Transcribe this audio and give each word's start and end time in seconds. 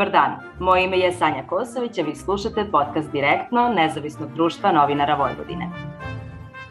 Dobar 0.00 0.12
dan, 0.12 0.36
moje 0.58 0.84
ime 0.84 0.98
je 0.98 1.12
Sanja 1.12 1.42
Kosović, 1.46 1.98
a 1.98 2.02
vi 2.02 2.14
slušate 2.14 2.64
podcast 2.72 3.10
Direktno 3.12 3.68
Nezavisnog 3.68 4.32
društva 4.34 4.72
novinara 4.72 5.14
Vojvodine. 5.14 5.68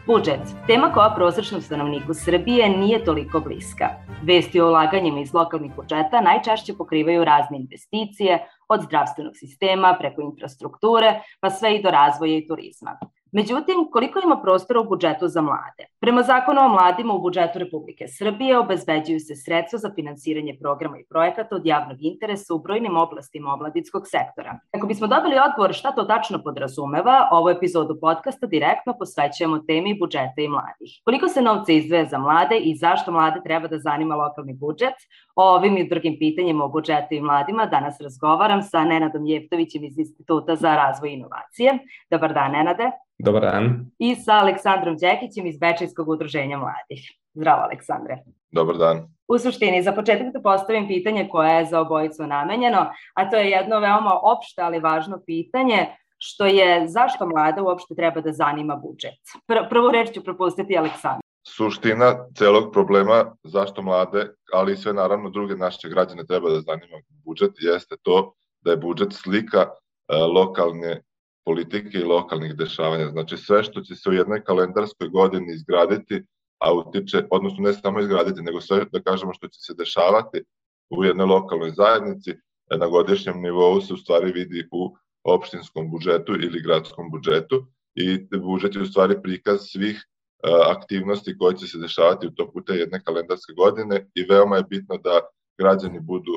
Budžet, 0.06 0.40
tema 0.66 0.92
koja 0.92 1.12
prosečnom 1.16 1.62
stanovniku 1.62 2.14
Srbije 2.14 2.68
nije 2.68 3.04
toliko 3.04 3.40
bliska. 3.40 3.88
Vesti 4.22 4.60
o 4.60 4.68
ulaganjima 4.68 5.20
iz 5.20 5.34
lokalnih 5.34 5.72
budžeta 5.76 6.20
najčešće 6.20 6.74
pokrivaju 6.78 7.24
razne 7.24 7.58
investicije, 7.58 8.38
od 8.68 8.82
zdravstvenog 8.82 9.32
sistema 9.36 9.96
preko 9.98 10.22
infrastrukture, 10.22 11.20
pa 11.40 11.50
sve 11.50 11.76
i 11.76 11.82
do 11.82 11.90
razvoja 11.90 12.36
i 12.36 12.46
turizma. 12.48 12.98
Međutim, 13.32 13.88
koliko 13.90 14.20
ima 14.24 14.36
prostora 14.42 14.80
u 14.80 14.84
budžetu 14.84 15.28
za 15.28 15.40
mlade? 15.40 15.84
Prema 16.00 16.22
zakonu 16.22 16.60
o 16.60 16.68
mladima 16.68 17.14
u 17.14 17.20
budžetu 17.20 17.58
Republike 17.58 18.08
Srbije 18.08 18.58
obezbeđuju 18.58 19.20
se 19.20 19.34
sredstva 19.36 19.78
za 19.78 19.90
finansiranje 19.94 20.56
programa 20.60 20.98
i 20.98 21.04
projekata 21.04 21.56
od 21.56 21.66
javnog 21.66 21.98
interesa 22.00 22.54
u 22.54 22.58
brojnim 22.58 22.96
oblastima 22.96 23.54
obladinskog 23.54 24.02
sektora. 24.06 24.58
Kako 24.70 24.86
bismo 24.86 25.06
dobili 25.06 25.36
odgovor 25.48 25.74
šta 25.74 25.92
to 25.92 26.04
tačno 26.04 26.42
podrazumeva, 26.42 27.28
ovu 27.32 27.48
epizodu 27.48 27.98
podcasta 28.00 28.46
direktno 28.46 28.94
posvećujemo 28.98 29.58
temi 29.58 29.98
budžeta 30.00 30.40
i 30.40 30.48
mladih. 30.48 30.90
Koliko 31.04 31.28
se 31.28 31.42
novca 31.42 31.72
izdvaja 31.72 32.04
za 32.04 32.18
mlade 32.18 32.56
i 32.56 32.76
zašto 32.76 33.12
mlade 33.12 33.40
treba 33.44 33.68
da 33.68 33.78
zanima 33.78 34.14
lokalni 34.14 34.54
budžet? 34.54 34.98
O 35.36 35.44
ovim 35.54 35.76
i 35.76 35.88
drugim 35.88 36.16
pitanjima 36.18 36.64
o 36.64 36.68
budžetu 36.68 37.14
i 37.14 37.20
mladima 37.20 37.66
danas 37.66 38.00
razgovaram 38.00 38.62
sa 38.62 38.84
Nenadom 38.84 39.26
Jeftovićem 39.26 39.84
iz 39.84 39.98
Instituta 39.98 40.56
za 40.56 40.76
razvoj 40.76 41.10
i 41.10 41.14
inovacije. 41.14 41.78
Dobar 42.10 42.34
dan, 42.34 42.52
Nenade. 42.52 42.90
Dobar 43.24 43.42
dan. 43.42 43.90
I 43.98 44.14
sa 44.14 44.40
Aleksandrom 44.40 44.96
Đekićem 44.96 45.46
iz 45.46 45.58
Bečajskog 45.58 46.08
udruženja 46.08 46.58
mladih. 46.58 47.02
Zdravo, 47.34 47.62
Aleksandre. 47.62 48.22
Dobar 48.50 48.76
dan. 48.76 49.02
U 49.28 49.38
suštini, 49.38 49.82
za 49.82 49.92
početak 49.92 50.32
da 50.32 50.40
postavim 50.42 50.88
pitanje 50.88 51.28
koje 51.28 51.50
je 51.50 51.64
za 51.64 51.80
obojicu 51.80 52.26
namenjeno, 52.26 52.86
a 53.14 53.30
to 53.30 53.36
je 53.36 53.50
jedno 53.50 53.80
veoma 53.80 54.14
opšte, 54.22 54.62
ali 54.62 54.80
važno 54.80 55.20
pitanje, 55.26 55.86
što 56.18 56.46
je 56.46 56.88
zašto 56.88 57.26
mlada 57.26 57.62
uopšte 57.62 57.94
treba 57.94 58.20
da 58.20 58.32
zanima 58.32 58.76
budžet? 58.76 59.20
Pr 59.46 59.68
prvu 59.70 59.90
reč 59.90 60.14
ću 60.14 60.24
propustiti 60.24 60.78
Aleksandru. 60.78 61.22
Suština 61.48 62.26
celog 62.36 62.72
problema 62.72 63.36
zašto 63.44 63.82
mlade, 63.82 64.26
ali 64.52 64.72
i 64.72 64.76
sve 64.76 64.92
naravno 64.92 65.30
druge 65.30 65.56
naše 65.56 65.88
građane 65.88 66.26
treba 66.26 66.50
da 66.50 66.60
zanima 66.60 66.96
budžet, 67.24 67.52
jeste 67.58 67.96
to 68.02 68.32
da 68.60 68.70
je 68.70 68.76
budžet 68.76 69.12
slika 69.12 69.60
e, 69.60 69.68
lokalne 70.16 71.02
politike 71.44 71.98
i 71.98 72.04
lokalnih 72.04 72.54
dešavanja. 72.54 73.10
Znači 73.10 73.36
sve 73.36 73.62
što 73.64 73.80
će 73.80 73.94
se 73.96 74.10
u 74.10 74.12
jednoj 74.12 74.44
kalendarskoj 74.44 75.08
godini 75.08 75.54
izgraditi, 75.54 76.22
a 76.58 76.72
utiče, 76.74 77.26
odnosno 77.30 77.64
ne 77.64 77.72
samo 77.72 78.00
izgraditi, 78.00 78.42
nego 78.42 78.60
sve 78.60 78.84
da 78.92 79.02
kažemo 79.02 79.34
što 79.34 79.48
će 79.48 79.60
se 79.60 79.74
dešavati 79.74 80.42
u 80.90 81.04
jednoj 81.04 81.26
lokalnoj 81.26 81.70
zajednici, 81.70 82.30
e, 82.30 82.76
na 82.76 82.86
godišnjem 82.86 83.40
nivou 83.40 83.80
se 83.80 83.94
u 83.94 83.96
stvari 83.96 84.32
vidi 84.32 84.68
u 84.72 84.96
opštinskom 85.24 85.90
budžetu 85.90 86.32
ili 86.32 86.62
gradskom 86.62 87.10
budžetu 87.10 87.66
i 87.94 88.18
budžet 88.38 88.74
je 88.74 88.82
u 88.82 88.86
stvari 88.86 89.22
prikaz 89.22 89.60
svih 89.60 89.96
e, 89.96 90.48
aktivnosti 90.66 91.38
koje 91.38 91.56
će 91.56 91.66
se 91.66 91.78
dešavati 91.78 92.26
u 92.26 92.30
toku 92.30 92.64
te 92.64 92.74
jedne 92.74 93.02
kalendarske 93.04 93.52
godine 93.52 94.10
i 94.14 94.22
veoma 94.30 94.56
je 94.56 94.64
bitno 94.70 94.96
da 94.96 95.20
građani 95.58 96.00
budu, 96.00 96.32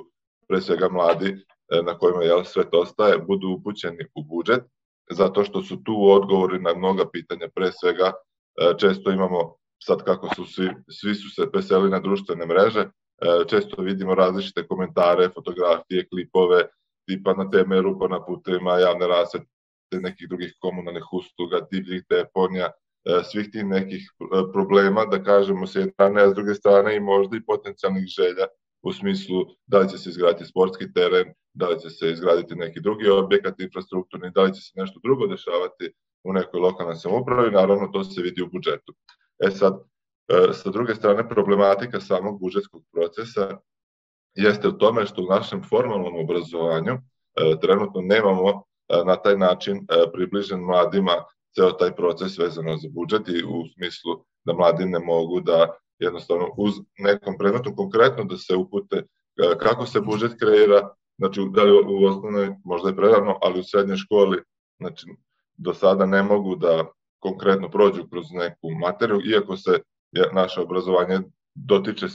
pre 0.48 0.62
svega 0.62 0.90
mladi, 0.90 1.30
e, 1.30 1.82
na 1.84 1.98
kojima 1.98 2.24
je 2.24 2.46
sve 2.46 2.70
to 2.70 2.80
ostaje, 2.80 3.18
budu 3.18 3.48
upućeni 3.48 4.06
u 4.16 4.24
budžet 4.24 4.64
zato 5.12 5.44
što 5.44 5.62
su 5.62 5.84
tu 5.84 5.96
odgovori 6.12 6.60
na 6.60 6.74
mnoga 6.74 7.10
pitanja, 7.10 7.48
pre 7.56 7.72
svega 7.72 8.12
e, 8.12 8.74
često 8.78 9.12
imamo, 9.12 9.56
sad 9.84 10.04
kako 10.04 10.30
su 10.36 10.46
svi, 10.46 10.70
svi 10.90 11.16
su 11.16 11.30
se 11.36 11.52
preseli 11.52 11.90
na 11.90 12.00
društvene 12.00 12.46
mreže, 12.46 12.80
e, 12.80 12.90
često 13.50 13.82
vidimo 13.82 14.16
različite 14.16 14.68
komentare, 14.68 15.30
fotografije, 15.30 16.08
klipove, 16.10 16.64
tipa 17.08 17.34
na 17.34 17.50
teme 17.50 17.82
rupa 17.82 18.08
na 18.08 18.26
putevima, 18.26 18.80
javne 18.80 19.08
rasvete, 19.08 19.48
nekih 19.92 20.30
drugih 20.30 20.56
komunalnih 20.60 21.04
usluga, 21.14 21.68
divljih 21.72 22.04
deponija, 22.10 22.72
e, 23.06 23.24
svih 23.24 23.50
tih 23.52 23.66
nekih 23.66 24.12
problema, 24.54 25.06
da 25.06 25.24
kažemo, 25.24 25.68
s 25.68 25.76
jedne 25.76 25.92
strane, 25.92 26.22
a 26.22 26.30
s 26.30 26.34
druge 26.34 26.54
strane 26.56 26.96
i 26.96 27.00
možda 27.00 27.38
i 27.38 27.46
potencijalnih 27.46 28.06
želja 28.08 28.48
u 28.84 28.94
smislu 28.94 29.46
da 29.68 29.80
li 29.80 29.90
će 29.90 29.98
se 29.98 30.10
izgraditi 30.10 30.46
sportski 30.46 30.94
teren, 30.94 31.34
da 31.54 31.68
li 31.68 31.80
će 31.80 31.90
se 31.90 32.12
izgraditi 32.12 32.56
neki 32.56 32.82
drugi 32.82 33.10
objekat 33.10 33.60
infrastrukturni, 33.60 34.32
da 34.36 34.44
li 34.44 34.54
će 34.54 34.62
se 34.62 34.72
nešto 34.76 35.00
drugo 35.04 35.28
dešavati 35.28 35.94
u 36.24 36.34
nekoj 36.34 36.60
lokalnoj 36.60 36.96
samoupravi, 36.96 37.52
naravno 37.52 37.88
to 37.88 38.04
se 38.04 38.22
vidi 38.22 38.42
u 38.42 38.50
budžetu. 38.52 38.94
E 39.40 39.52
sad, 39.52 39.74
e, 40.28 40.54
sa 40.54 40.70
druge 40.70 40.96
strane, 40.96 41.30
problematika 41.30 42.00
samog 42.00 42.40
budžetskog 42.40 42.84
procesa 42.92 43.58
jeste 44.36 44.68
u 44.68 44.78
tome 44.78 45.06
što 45.06 45.22
u 45.22 45.30
našem 45.30 45.64
formalnom 45.70 46.20
obrazovanju 46.20 46.94
e, 46.94 47.00
trenutno 47.62 48.02
nemamo 48.02 48.50
e, 48.50 49.04
na 49.06 49.16
taj 49.16 49.38
način 49.38 49.88
približen 50.14 50.60
mladima 50.60 51.24
ceo 51.56 51.72
taj 51.72 51.96
proces 51.96 52.38
vezano 52.38 52.78
za 52.78 52.90
budžet 52.92 53.28
i 53.28 53.44
u 53.44 53.64
smislu 53.76 54.24
da 54.46 54.54
mladi 54.54 54.86
ne 54.86 55.00
mogu 55.00 55.40
da 55.40 55.78
jednostavno 56.00 56.54
uz 56.58 56.74
nekom 56.98 57.38
predmetu 57.38 57.76
konkretno 57.76 58.24
da 58.24 58.38
se 58.38 58.56
upute 58.56 59.04
kako 59.60 59.86
se 59.86 60.02
budžet 60.02 60.32
kreira, 60.40 60.90
znači 61.18 61.42
da 61.52 61.64
li 61.64 61.72
u 61.72 62.06
osnovnoj, 62.06 62.56
možda 62.64 62.90
je 62.90 62.96
prerano, 62.96 63.38
ali 63.42 63.60
u 63.60 63.64
srednjoj 63.64 63.98
školi, 63.98 64.44
znači 64.80 65.06
do 65.58 65.74
sada 65.74 66.06
ne 66.06 66.24
mogu 66.24 66.56
da 66.56 66.86
konkretno 67.20 67.70
prođu 67.70 68.08
kroz 68.10 68.26
neku 68.32 68.70
materiju, 68.82 69.22
iako 69.26 69.58
se 69.58 69.80
naše 70.34 70.62
obrazovanje 70.62 71.20
dotiče 71.56 72.08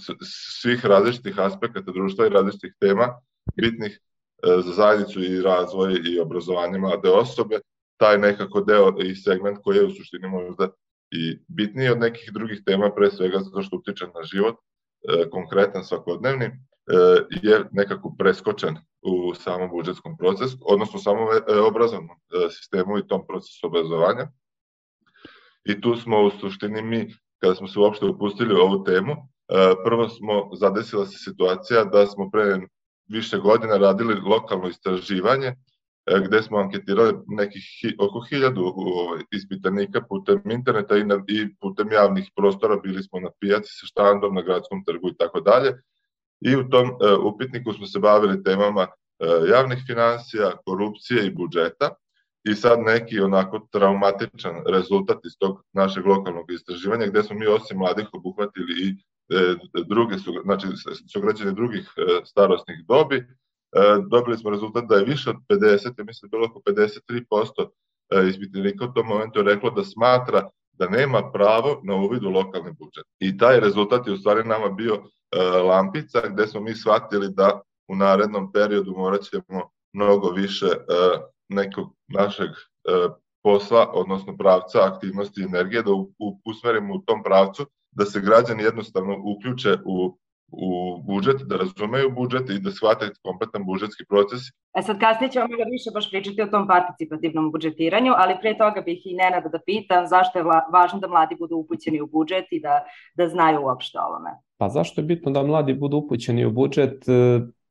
svih 0.61 0.85
različitih 0.85 1.39
aspekata 1.39 1.93
društva 1.93 2.27
i 2.27 2.31
različitih 2.31 2.75
tema 2.81 3.21
bitnih 3.57 4.01
e, 4.43 4.63
za 4.63 4.73
zajednicu 4.73 5.23
i 5.23 5.43
razvoj 5.43 6.01
i 6.05 6.21
obrazovanje 6.21 6.79
mlade 6.79 7.11
osobe, 7.11 7.61
taj 7.97 8.19
nekako 8.19 8.61
deo 8.61 8.95
i 8.99 9.15
segment 9.15 9.59
koji 9.63 9.77
je 9.77 9.85
u 9.85 9.91
suštini 9.91 10.29
možda 10.29 10.69
i 11.11 11.39
bitniji 11.49 11.89
od 11.89 11.99
nekih 11.99 12.31
drugih 12.33 12.63
tema, 12.67 12.91
pre 12.95 13.11
svega 13.11 13.39
zato 13.39 13.63
što 13.63 13.77
utiče 13.77 14.07
na 14.07 14.23
život, 14.23 14.57
e, 14.57 15.31
konkretan 15.31 15.85
svakodnevni, 15.85 16.51
E, 16.89 16.97
je 17.43 17.65
nekako 17.73 18.15
preskočen 18.19 18.77
u 19.03 19.35
samom 19.35 19.71
budžetskom 19.71 20.17
procesu, 20.17 20.59
odnosno 20.61 20.97
u 20.97 21.03
samom 21.03 21.29
e, 21.29 21.61
obrazovnom 21.61 22.17
e, 22.17 22.49
sistemu 22.51 22.99
i 22.99 23.07
tom 23.07 23.27
procesu 23.27 23.67
obrazovanja. 23.67 24.29
I 25.65 25.81
tu 25.81 25.97
smo 25.97 26.23
u 26.23 26.31
suštini 26.31 26.83
mi, 26.83 27.15
kada 27.39 27.55
smo 27.55 27.69
se 27.69 27.79
uopšte 27.79 28.07
upustili 28.07 28.55
u 28.55 28.59
ovu 28.59 28.85
temu, 28.85 29.17
prvo 29.85 30.09
smo 30.09 30.51
zadesila 30.57 31.07
se 31.07 31.19
situacija 31.19 31.85
da 31.85 32.07
smo 32.07 32.31
pre 32.31 32.61
više 33.09 33.39
godina 33.39 33.77
radili 33.77 34.15
lokalno 34.15 34.69
istraživanje 34.69 35.55
gde 36.27 36.43
smo 36.43 36.59
anketirali 36.59 37.15
nekih 37.27 37.65
oko 37.99 38.21
hiljadu 38.31 38.63
ovaj, 38.65 39.23
ispitanika 39.31 40.01
putem 40.09 40.43
interneta 40.51 40.97
i, 40.97 41.05
na, 41.05 41.23
i 41.29 41.55
putem 41.61 41.93
javnih 41.93 42.31
prostora, 42.37 42.77
bili 42.77 43.03
smo 43.03 43.21
na 43.21 43.31
pijaci 43.41 43.71
sa 43.73 43.87
štandom, 43.87 44.35
na 44.35 44.43
gradskom 44.43 44.85
trgu 44.85 45.09
i 45.09 45.17
tako 45.17 45.41
dalje. 45.41 45.73
I 46.41 46.57
u 46.57 46.69
tom 46.69 46.89
e, 46.89 47.15
upitniku 47.15 47.73
smo 47.73 47.87
se 47.87 47.99
bavili 47.99 48.43
temama 48.43 48.83
e, 48.83 48.89
javnih 49.51 49.79
financija, 49.87 50.53
korupcije 50.67 51.27
i 51.27 51.35
budžeta. 51.35 51.95
I 52.45 52.55
sad 52.55 52.81
neki 52.81 53.21
onako 53.21 53.69
traumatičan 53.71 54.63
rezultat 54.67 55.19
iz 55.25 55.33
tog 55.39 55.63
našeg 55.73 56.07
lokalnog 56.07 56.51
istraživanja 56.51 57.07
gde 57.07 57.23
smo 57.23 57.39
mi 57.39 57.47
osim 57.47 57.79
mladih 57.79 58.09
obuhvatili 58.13 58.73
i 58.83 58.89
e, 59.37 59.55
druge 59.89 60.19
su, 60.19 60.33
znači 60.45 60.67
sugrađene 61.13 61.53
drugih 61.53 61.91
starostnih 62.25 62.79
dobi, 62.89 63.27
dobili 64.11 64.39
smo 64.39 64.51
rezultat 64.51 64.85
da 64.85 64.95
je 64.95 65.05
više 65.05 65.31
od 65.31 65.37
50, 65.49 65.99
ja 65.99 66.05
mislim 66.05 66.31
da 66.31 66.37
bilo 66.37 66.47
oko 66.47 66.61
53% 66.67 68.29
ispitanika 68.29 68.85
u 68.85 68.93
tom 68.93 69.07
momentu 69.07 69.43
reklo 69.43 69.71
da 69.71 69.85
smatra 69.85 70.49
da 70.73 70.89
nema 70.89 71.31
pravo 71.33 71.81
na 71.85 71.95
uvid 71.95 72.25
u 72.25 72.31
lokalni 72.31 72.73
budžet. 72.79 73.05
I 73.21 73.39
taj 73.39 73.61
rezultat 73.61 74.07
je 74.07 74.13
u 74.13 74.17
stvari 74.17 74.49
nama 74.49 74.69
bio 74.69 75.03
E, 75.33 75.43
lampica 75.43 76.21
gde 76.29 76.47
smo 76.47 76.61
mi 76.61 76.75
shvatili 76.75 77.29
da 77.29 77.61
u 77.89 77.97
narednom 77.97 78.53
periodu 78.53 78.95
morat 78.97 79.23
ćemo 79.23 79.71
mnogo 79.93 80.31
više 80.31 80.67
e, 80.67 80.75
nekog 81.49 81.89
našeg 82.09 82.51
e, 82.51 83.09
posla, 83.43 83.91
odnosno 83.93 84.37
pravca 84.37 84.79
aktivnosti 84.85 85.41
i 85.41 85.45
energije 85.45 85.83
da 85.83 85.91
usmerimo 86.45 86.95
u 86.95 86.99
tom 86.99 87.23
pravcu, 87.23 87.67
da 87.91 88.05
se 88.05 88.21
građani 88.21 88.63
jednostavno 88.63 89.17
uključe 89.25 89.79
u 89.85 90.19
u 90.53 91.03
budžet, 91.03 91.43
da 91.47 91.57
razumeju 91.57 92.11
budžet 92.11 92.51
i 92.51 92.59
da 92.59 92.71
shvate 92.71 93.11
kompletan 93.23 93.65
budžetski 93.65 94.05
proces. 94.09 94.41
E 94.79 94.83
sad 94.83 95.01
kasnije 95.01 95.31
ćemo 95.31 95.47
malo 95.49 95.65
više 95.71 95.91
baš 95.95 96.11
pričati 96.11 96.43
o 96.43 96.47
tom 96.47 96.67
participativnom 96.67 97.51
budžetiranju, 97.53 98.13
ali 98.17 98.41
pre 98.41 98.59
toga 98.59 98.81
bih 98.81 99.03
i 99.05 99.15
Nenada 99.15 99.49
da 99.49 99.59
pitam 99.67 100.07
zašto 100.07 100.39
je 100.39 100.45
važno 100.73 100.99
da 100.99 101.09
mladi 101.09 101.37
budu 101.39 101.57
upućeni 101.57 102.01
u 102.01 102.07
budžet 102.07 102.45
i 102.51 102.61
da, 102.61 102.85
da 103.15 103.29
znaju 103.29 103.63
uopšte 103.63 103.99
ovome. 104.01 104.31
Pa 104.59 104.69
zašto 104.69 105.01
je 105.01 105.05
bitno 105.05 105.31
da 105.31 105.43
mladi 105.43 105.75
budu 105.75 105.97
upućeni 105.97 106.45
u 106.45 106.51
budžet? 106.51 107.05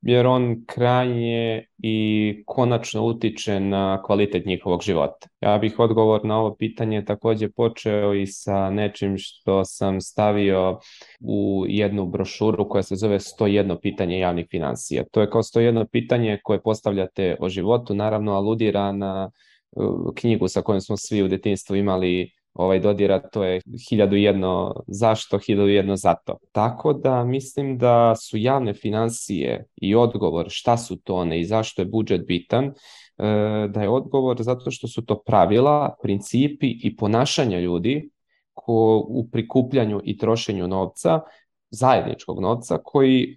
E, 0.06 0.12
jer 0.12 0.26
on 0.26 0.64
krajnje 0.66 1.64
i 1.78 2.42
konačno 2.46 3.04
utiče 3.04 3.60
na 3.60 4.02
kvalitet 4.02 4.46
njihovog 4.46 4.82
života. 4.82 5.28
Ja 5.40 5.58
bih 5.58 5.78
odgovor 5.78 6.24
na 6.24 6.38
ovo 6.38 6.56
pitanje 6.56 7.04
takođe 7.04 7.50
počeo 7.50 8.14
i 8.14 8.26
sa 8.26 8.70
nečim 8.70 9.14
što 9.18 9.64
sam 9.64 10.00
stavio 10.00 10.78
u 11.20 11.64
jednu 11.68 12.06
brošuru 12.06 12.68
koja 12.68 12.82
se 12.82 12.96
zove 12.96 13.18
101 13.18 13.76
pitanje 13.82 14.18
javnih 14.18 14.46
financija. 14.50 15.04
To 15.12 15.20
je 15.20 15.30
kao 15.30 15.42
101 15.42 15.86
pitanje 15.92 16.38
koje 16.42 16.62
postavljate 16.62 17.36
o 17.40 17.48
životu, 17.48 17.94
naravno 17.94 18.32
aludira 18.32 18.92
na 18.92 19.30
uh, 19.70 20.14
knjigu 20.14 20.48
sa 20.48 20.62
kojom 20.62 20.80
smo 20.80 20.96
svi 20.96 21.22
u 21.22 21.28
detinstvu 21.28 21.76
imali 21.76 22.30
ovaj 22.58 22.80
dodira, 22.80 23.18
to 23.18 23.44
je 23.44 23.60
hiljadu 23.88 24.16
jedno 24.16 24.74
zašto, 24.86 25.38
hiljadu 25.38 25.68
jedno 25.68 25.96
zato. 25.96 26.38
Tako 26.52 26.92
da 26.92 27.24
mislim 27.24 27.78
da 27.78 28.16
su 28.16 28.36
javne 28.36 28.74
financije 28.74 29.64
i 29.76 29.94
odgovor 29.94 30.46
šta 30.48 30.76
su 30.76 30.96
to 30.96 31.14
one 31.14 31.40
i 31.40 31.44
zašto 31.44 31.82
je 31.82 31.86
budžet 31.86 32.26
bitan, 32.26 32.64
e, 32.64 32.72
da 33.68 33.82
je 33.82 33.88
odgovor 33.88 34.42
zato 34.42 34.70
što 34.70 34.88
su 34.88 35.04
to 35.04 35.22
pravila, 35.22 35.96
principi 36.02 36.78
i 36.82 36.96
ponašanja 36.96 37.60
ljudi 37.60 38.10
ko 38.54 39.04
u 39.08 39.28
prikupljanju 39.32 40.00
i 40.04 40.18
trošenju 40.18 40.68
novca, 40.68 41.20
zajedničkog 41.70 42.40
novca 42.40 42.78
koji 42.84 43.22
e, 43.22 43.36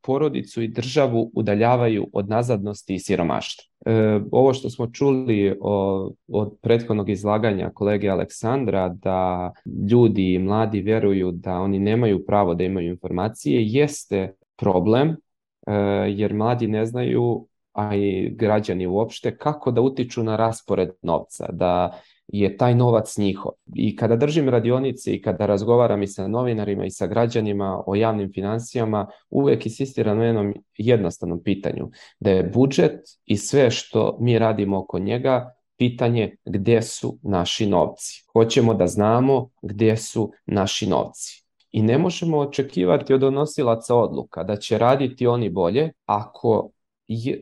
porodicu 0.00 0.62
i 0.62 0.68
državu 0.68 1.30
udaljavaju 1.34 2.06
od 2.12 2.28
nazadnosti 2.28 2.94
i 2.94 2.98
siromaštva. 2.98 3.71
E, 3.86 4.20
ovo 4.30 4.54
što 4.54 4.70
smo 4.70 4.86
čuli 4.86 5.56
o, 5.60 6.10
od 6.28 6.56
prethodnog 6.62 7.10
izlaganja 7.10 7.70
kolege 7.74 8.08
Aleksandra 8.08 8.88
da 8.88 9.52
ljudi 9.90 10.38
mladi 10.38 10.80
veruju 10.80 11.32
da 11.32 11.54
oni 11.54 11.78
nemaju 11.78 12.26
pravo 12.26 12.54
da 12.54 12.64
imaju 12.64 12.88
informacije 12.88 13.62
jeste 13.66 14.34
problem 14.56 15.08
e, 15.08 15.72
jer 16.08 16.34
mladi 16.34 16.66
ne 16.66 16.86
znaju 16.86 17.46
a 17.72 17.94
i 17.94 18.30
građani 18.30 18.86
uopšte 18.86 19.36
kako 19.36 19.70
da 19.70 19.80
utiču 19.80 20.22
na 20.22 20.36
raspored 20.36 20.90
novca, 21.02 21.46
da 21.52 21.98
je 22.28 22.56
taj 22.56 22.74
novac 22.74 23.16
njihov. 23.18 23.52
I 23.74 23.96
kada 23.96 24.16
držim 24.16 24.48
radionice 24.48 25.14
i 25.14 25.22
kada 25.22 25.46
razgovaram 25.46 26.02
i 26.02 26.06
sa 26.06 26.28
novinarima 26.28 26.84
i 26.84 26.90
sa 26.90 27.06
građanima 27.06 27.82
o 27.86 27.94
javnim 27.94 28.32
financijama, 28.32 29.06
uvek 29.30 29.66
insistiram 29.66 30.18
na 30.18 30.24
jednom 30.24 30.54
jednostavnom 30.78 31.42
pitanju, 31.42 31.90
da 32.20 32.30
je 32.30 32.50
budžet 32.54 33.00
i 33.24 33.36
sve 33.36 33.70
što 33.70 34.16
mi 34.20 34.38
radimo 34.38 34.78
oko 34.78 34.98
njega 34.98 35.54
pitanje 35.76 36.36
gde 36.44 36.82
su 36.82 37.18
naši 37.22 37.66
novci. 37.66 38.24
Hoćemo 38.32 38.74
da 38.74 38.86
znamo 38.86 39.48
gde 39.62 39.96
su 39.96 40.32
naši 40.46 40.86
novci. 40.86 41.44
I 41.70 41.82
ne 41.82 41.98
možemo 41.98 42.38
očekivati 42.38 43.14
od 43.14 43.20
donosilaca 43.20 43.94
odluka 43.96 44.42
da 44.44 44.56
će 44.56 44.78
raditi 44.78 45.26
oni 45.26 45.50
bolje 45.50 45.92
ako 46.06 46.70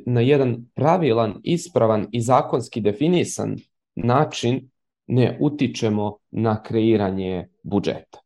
na 0.07 0.21
jedan 0.21 0.57
pravilan, 0.75 1.41
ispravan 1.43 2.07
i 2.13 2.21
zakonski 2.21 2.81
definisan 2.81 3.57
način 3.97 4.71
ne 5.07 5.37
utičemo 5.41 6.17
na 6.31 6.63
kreiranje 6.63 7.49
budžeta. 7.63 8.19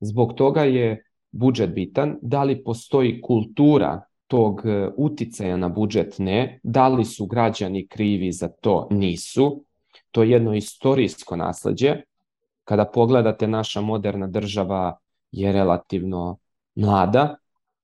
Zbog 0.00 0.34
toga 0.34 0.62
je 0.62 1.04
budžet 1.32 1.70
bitan, 1.70 2.18
da 2.22 2.42
li 2.44 2.64
postoji 2.64 3.20
kultura 3.20 4.02
tog 4.26 4.62
e, 4.66 4.88
uticaja 4.96 5.56
na 5.56 5.68
budžet? 5.68 6.18
Ne, 6.18 6.60
da 6.62 6.88
li 6.88 7.04
su 7.04 7.26
građani 7.26 7.86
krivi 7.86 8.32
za 8.32 8.48
to? 8.48 8.88
Nisu, 8.90 9.64
to 10.10 10.22
je 10.22 10.30
jedno 10.30 10.54
istorijsko 10.54 11.36
nasledđe. 11.36 11.96
Kada 12.64 12.84
pogledate 12.84 13.46
naša 13.48 13.80
moderna 13.80 14.26
država 14.26 14.98
je 15.32 15.52
relativno 15.52 16.38
mlada, 16.74 17.36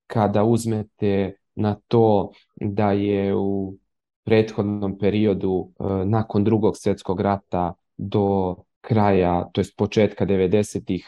kada 0.07 0.45
uzmete 0.45 1.37
na 1.55 1.77
to 1.89 2.33
da 2.61 2.93
je 2.93 3.35
u 3.37 3.77
prethodnom 4.25 4.99
periodu 4.99 5.69
e, 5.69 5.85
nakon 6.05 6.45
drugog 6.45 6.77
svjetskog 6.77 7.21
rata 7.21 7.75
do 7.97 8.57
kraja, 8.81 9.51
to 9.53 9.61
jest 9.61 9.77
početka 9.77 10.27
90-ih 10.27 11.07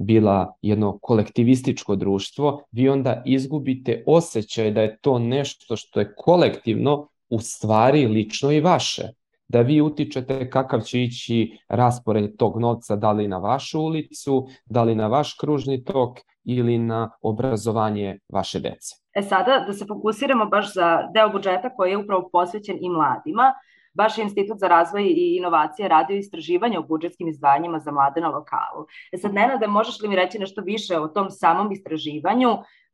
bila 0.00 0.56
jedno 0.62 0.98
kolektivističko 1.02 1.96
društvo, 1.96 2.62
vi 2.72 2.88
onda 2.88 3.22
izgubite 3.26 4.02
osjećaj 4.06 4.70
da 4.70 4.82
je 4.82 4.98
to 4.98 5.18
nešto 5.18 5.76
što 5.76 6.00
je 6.00 6.14
kolektivno 6.16 7.08
u 7.28 7.38
stvari 7.40 8.06
lično 8.06 8.52
i 8.52 8.60
vaše. 8.60 9.02
Da 9.48 9.60
vi 9.60 9.80
utičete 9.80 10.50
kakav 10.50 10.80
će 10.80 11.02
ići 11.02 11.58
raspored 11.68 12.36
tog 12.36 12.60
novca, 12.60 12.96
da 12.96 13.12
li 13.12 13.28
na 13.28 13.38
vašu 13.38 13.80
ulicu, 13.80 14.46
da 14.64 14.82
li 14.82 14.94
na 14.94 15.06
vaš 15.06 15.34
kružni 15.34 15.84
tok 15.84 16.18
ili 16.44 16.78
na 16.78 17.10
obrazovanje 17.22 18.18
vaše 18.28 18.60
dece. 18.60 19.05
E 19.16 19.22
sada 19.22 19.64
da 19.66 19.72
se 19.72 19.86
fokusiramo 19.86 20.46
baš 20.46 20.74
za 20.74 21.08
deo 21.14 21.28
budžeta 21.28 21.70
koji 21.76 21.90
je 21.90 21.96
upravo 21.96 22.28
posvećen 22.32 22.76
i 22.80 22.90
mladima 22.90 23.54
baš 23.94 24.18
je 24.18 24.24
Institut 24.24 24.58
za 24.58 24.68
razvoj 24.68 25.02
i 25.02 25.36
inovacije 25.36 25.88
radio 25.88 26.16
istraživanje 26.16 26.78
o 26.78 26.82
budžetskim 26.82 27.28
izdvajanjima 27.28 27.78
za 27.78 27.90
mlade 27.90 28.20
na 28.20 28.28
lokalu. 28.28 28.86
E 29.12 29.18
sad, 29.18 29.34
Nenade, 29.34 29.66
možeš 29.66 30.00
li 30.00 30.08
mi 30.08 30.16
reći 30.16 30.38
nešto 30.38 30.60
više 30.60 30.98
o 30.98 31.08
tom 31.08 31.30
samom 31.30 31.72
istraživanju? 31.72 32.48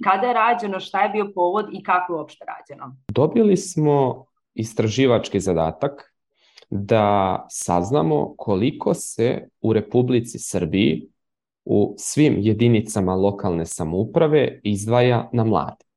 Kada 0.05 0.27
je 0.27 0.35
rađeno, 0.35 0.81
šta 0.81 1.03
je 1.03 1.09
bio 1.09 1.33
povod 1.35 1.67
i 1.73 1.83
kako 1.83 2.13
je 2.13 2.17
uopšte 2.17 2.45
rađeno? 2.45 2.97
Dobili 3.09 3.57
smo 3.57 4.25
istraživački 4.55 5.41
zadatak 5.41 6.15
da 6.71 7.47
saznamo 7.51 8.35
koliko 8.37 8.95
se 8.95 9.49
u 9.61 9.73
Republici 9.73 10.39
Srbiji 10.39 11.09
u 11.65 11.95
svim 11.99 12.37
jedinicama 12.39 13.15
lokalne 13.15 13.67
samouprave 13.67 14.61
izdvaja 14.65 15.29
na 15.33 15.45
mlade. 15.45 15.92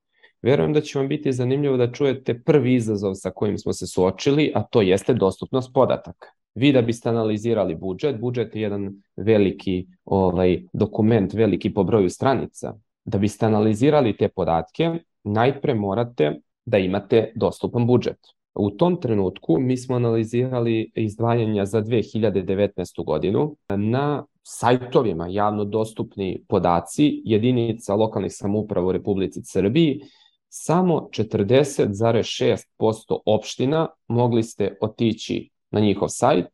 Verujem 0.45 0.73
da 0.73 0.81
će 0.81 0.99
vam 0.99 1.07
biti 1.07 1.31
zanimljivo 1.33 1.77
da 1.77 1.91
čujete 1.91 2.39
prvi 2.39 2.73
izazov 2.73 3.13
sa 3.15 3.31
kojim 3.31 3.57
smo 3.57 3.73
se 3.73 3.87
suočili, 3.87 4.51
a 4.55 4.63
to 4.63 4.81
jeste 4.81 5.13
dostupnost 5.13 5.73
podataka. 5.73 6.27
Vi 6.55 6.71
da 6.73 6.81
biste 6.81 7.09
analizirali 7.09 7.75
budžet, 7.75 8.19
budžet 8.19 8.55
je 8.55 8.61
jedan 8.61 8.93
veliki 9.15 9.87
ovaj, 10.05 10.61
dokument, 10.73 11.33
veliki 11.33 11.73
po 11.73 11.83
broju 11.83 12.09
stranica. 12.09 12.73
Da 13.05 13.17
biste 13.17 13.45
analizirali 13.45 14.17
te 14.17 14.27
podatke, 14.27 14.91
najpre 15.23 15.73
morate 15.73 16.39
da 16.65 16.77
imate 16.77 17.31
dostupan 17.35 17.87
budžet. 17.87 18.19
U 18.55 18.69
tom 18.69 18.99
trenutku 19.01 19.57
mi 19.59 19.77
smo 19.77 19.95
analizirali 19.95 20.91
izdvajanja 20.95 21.65
za 21.65 21.81
2019. 21.81 23.05
godinu 23.05 23.55
na 23.69 24.25
sajtovima 24.43 25.27
javno 25.27 25.65
dostupni 25.65 26.43
podaci 26.47 27.21
jedinica 27.25 27.95
lokalnih 27.95 28.33
samouprava 28.33 28.87
u 28.87 28.91
Republici 28.91 29.41
Srbiji 29.43 30.01
samo 30.57 31.09
40,6% 31.11 33.19
opština 33.25 33.87
mogli 34.07 34.43
ste 34.43 34.77
otići 34.81 35.49
na 35.71 35.79
njihov 35.79 36.07
sajt, 36.09 36.45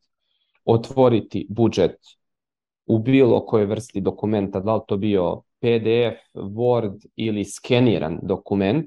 otvoriti 0.66 1.48
budžet 1.50 1.98
u 2.86 3.00
bilo 3.00 3.46
kojoj 3.46 3.66
vrsti 3.66 4.02
dokumenta, 4.02 4.60
da 4.60 4.76
li 4.76 4.82
to 4.88 4.98
bio 4.98 5.42
PDF, 5.60 6.20
Word 6.34 7.06
ili 7.16 7.46
skeniran 7.46 8.20
dokument, 8.22 8.86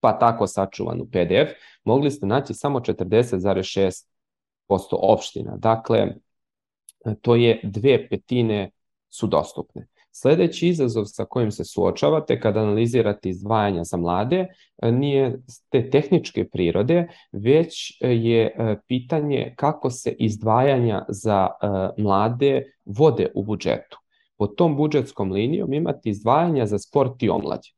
pa 0.00 0.18
tako 0.18 0.46
sačuvan 0.46 1.00
u 1.00 1.06
PDF, 1.06 1.50
mogli 1.84 2.10
ste 2.10 2.26
naći 2.26 2.54
samo 2.54 2.80
40,6% 2.80 4.04
opština. 4.92 5.56
Dakle, 5.56 6.14
to 7.20 7.36
je 7.36 7.60
dve 7.62 8.08
petine 8.08 8.70
su 9.08 9.26
dostupne. 9.26 9.86
Sledeći 10.16 10.68
izazov 10.68 11.04
sa 11.04 11.24
kojim 11.24 11.50
se 11.50 11.64
suočavate 11.64 12.40
kada 12.40 12.60
analizirate 12.60 13.28
izdvajanja 13.28 13.84
za 13.84 13.96
mlade 13.96 14.46
e, 14.82 14.92
nije 14.92 15.38
te 15.68 15.90
tehničke 15.90 16.48
prirode, 16.48 17.08
već 17.32 17.98
e, 18.00 18.08
je 18.08 18.44
e, 18.46 18.76
pitanje 18.86 19.54
kako 19.56 19.90
se 19.90 20.14
izdvajanja 20.18 21.04
za 21.08 21.48
mlade 21.98 22.62
vode 22.84 23.26
u 23.34 23.44
budžetu. 23.44 23.98
Po 24.36 24.46
tom 24.46 24.76
budžetskom 24.76 25.32
linijom 25.32 25.72
imate 25.72 26.10
izdvajanja 26.10 26.66
za 26.66 26.78
sport 26.78 27.22
i 27.22 27.28
omlađe. 27.28 27.72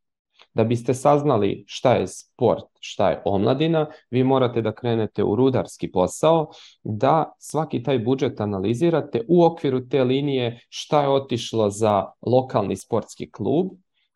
Da 0.56 0.64
biste 0.64 0.94
saznali 0.94 1.64
šta 1.66 1.94
je 1.94 2.06
sport, 2.06 2.64
šta 2.80 3.10
je 3.10 3.22
omladina, 3.24 3.86
vi 4.10 4.24
morate 4.24 4.62
da 4.62 4.72
krenete 4.72 5.24
u 5.24 5.34
rudarski 5.36 5.90
posao, 5.92 6.50
da 6.82 7.34
svaki 7.38 7.82
taj 7.82 7.98
budžet 7.98 8.40
analizirate 8.40 9.20
u 9.28 9.44
okviru 9.44 9.80
te 9.88 10.04
linije 10.04 10.60
šta 10.68 11.02
je 11.02 11.08
otišlo 11.08 11.70
za 11.70 12.04
lokalni 12.26 12.76
sportski 12.76 13.30
klub, 13.30 13.66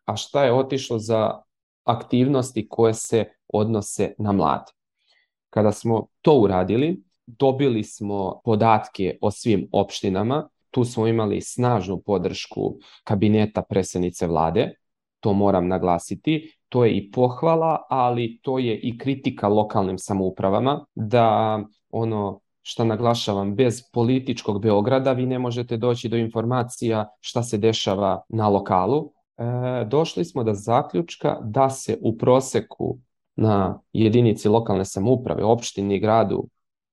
a 0.05 0.15
šta 0.15 0.43
je 0.43 0.53
otišlo 0.53 0.99
za 0.99 1.41
aktivnosti 1.83 2.67
koje 2.69 2.93
se 2.93 3.25
odnose 3.47 4.13
na 4.17 4.31
mlade. 4.31 4.71
Kada 5.49 5.71
smo 5.71 6.07
to 6.21 6.39
uradili, 6.39 7.03
dobili 7.25 7.83
smo 7.83 8.41
podatke 8.43 9.17
o 9.21 9.31
svim 9.31 9.67
opštinama, 9.71 10.49
tu 10.71 10.85
smo 10.85 11.07
imali 11.07 11.41
snažnu 11.41 12.01
podršku 12.05 12.75
kabineta 13.03 13.61
presenice 13.61 14.27
vlade, 14.27 14.80
to 15.21 15.33
moram 15.33 15.67
naglasiti, 15.67 16.53
to 16.69 16.85
je 16.85 16.97
i 16.97 17.11
pohvala, 17.11 17.85
ali 17.89 18.39
to 18.41 18.59
je 18.59 18.79
i 18.79 18.97
kritika 18.97 19.47
lokalnim 19.47 19.97
samoupravama, 19.97 20.85
da 20.95 21.59
ono 21.89 22.39
šta 22.61 22.83
naglašavam, 22.83 23.55
bez 23.55 23.81
političkog 23.93 24.61
Beograda 24.61 25.11
vi 25.11 25.25
ne 25.25 25.39
možete 25.39 25.77
doći 25.77 26.09
do 26.09 26.17
informacija 26.17 27.07
šta 27.19 27.43
se 27.43 27.57
dešava 27.57 28.21
na 28.29 28.49
lokalu. 28.49 29.11
E, 29.37 29.43
došli 29.85 30.25
smo 30.25 30.43
do 30.43 30.53
zaključka 30.53 31.37
da 31.43 31.69
se 31.69 31.97
u 32.01 32.17
proseku 32.17 32.97
na 33.35 33.79
jedinici 33.93 34.49
lokalne 34.49 34.85
samouprave, 34.85 35.43
opštini 35.43 35.95
i 35.95 35.99
gradu 35.99 36.47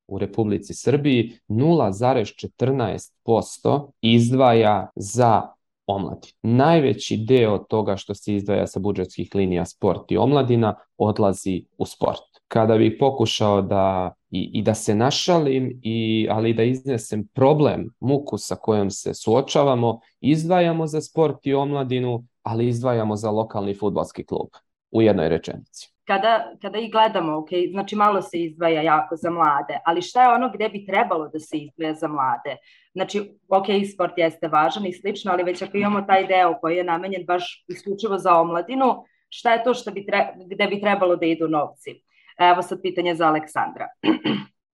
u 0.08 0.18
Republici 0.18 0.74
Srbiji 0.74 1.32
0,14% 1.48 3.90
izdvaja 4.00 4.90
za 4.96 5.42
omladinu. 5.88 6.32
Najveći 6.42 7.16
deo 7.16 7.58
toga 7.58 7.96
što 7.96 8.14
se 8.14 8.34
izdvaja 8.34 8.66
sa 8.66 8.80
budžetskih 8.80 9.30
linija 9.34 9.64
sport 9.64 10.12
i 10.12 10.16
omladina 10.16 10.74
odlazi 10.96 11.64
u 11.78 11.86
sport. 11.86 12.22
Kada 12.48 12.78
bih 12.78 12.96
pokušao 13.00 13.62
da 13.62 14.14
i, 14.30 14.50
i 14.52 14.62
da 14.62 14.74
se 14.74 14.94
našalim, 14.94 15.80
i, 15.82 16.28
ali 16.30 16.54
da 16.54 16.62
iznesem 16.62 17.28
problem, 17.34 17.90
muku 18.00 18.38
sa 18.38 18.56
kojom 18.56 18.90
se 18.90 19.14
suočavamo, 19.14 20.00
izdvajamo 20.20 20.86
za 20.86 21.00
sport 21.00 21.46
i 21.46 21.54
omladinu, 21.54 22.24
ali 22.42 22.68
izdvajamo 22.68 23.16
za 23.16 23.30
lokalni 23.30 23.74
futbalski 23.74 24.26
klub 24.26 24.48
u 24.90 25.02
jednoj 25.02 25.28
rečenici 25.28 25.97
kada, 26.08 26.52
kada 26.62 26.78
i 26.78 26.90
gledamo, 26.90 27.36
ok, 27.38 27.48
znači 27.70 27.96
malo 27.96 28.22
se 28.22 28.38
izdvaja 28.38 28.82
jako 28.82 29.16
za 29.16 29.30
mlade, 29.30 29.78
ali 29.84 30.02
šta 30.02 30.22
je 30.22 30.34
ono 30.34 30.50
gde 30.54 30.68
bi 30.68 30.86
trebalo 30.86 31.28
da 31.28 31.38
se 31.38 31.56
izdvaja 31.56 31.94
za 31.94 32.08
mlade? 32.08 32.56
Znači, 32.92 33.20
ok, 33.48 33.66
sport 33.94 34.12
jeste 34.16 34.48
važan 34.48 34.86
i 34.86 34.92
slično, 34.92 35.32
ali 35.32 35.42
već 35.42 35.62
ako 35.62 35.76
imamo 35.76 36.02
taj 36.02 36.26
deo 36.26 36.54
koji 36.60 36.76
je 36.76 36.84
namenjen 36.84 37.26
baš 37.26 37.64
isključivo 37.68 38.18
za 38.18 38.34
omladinu, 38.40 39.04
šta 39.28 39.52
je 39.52 39.64
to 39.64 39.74
što 39.74 39.90
bi 39.90 40.06
tre, 40.06 40.32
gde 40.46 40.66
bi 40.66 40.80
trebalo 40.80 41.16
da 41.16 41.26
idu 41.26 41.48
novci? 41.48 42.00
Evo 42.38 42.62
sad 42.62 42.82
pitanje 42.82 43.14
za 43.14 43.26
Aleksandra. 43.26 43.86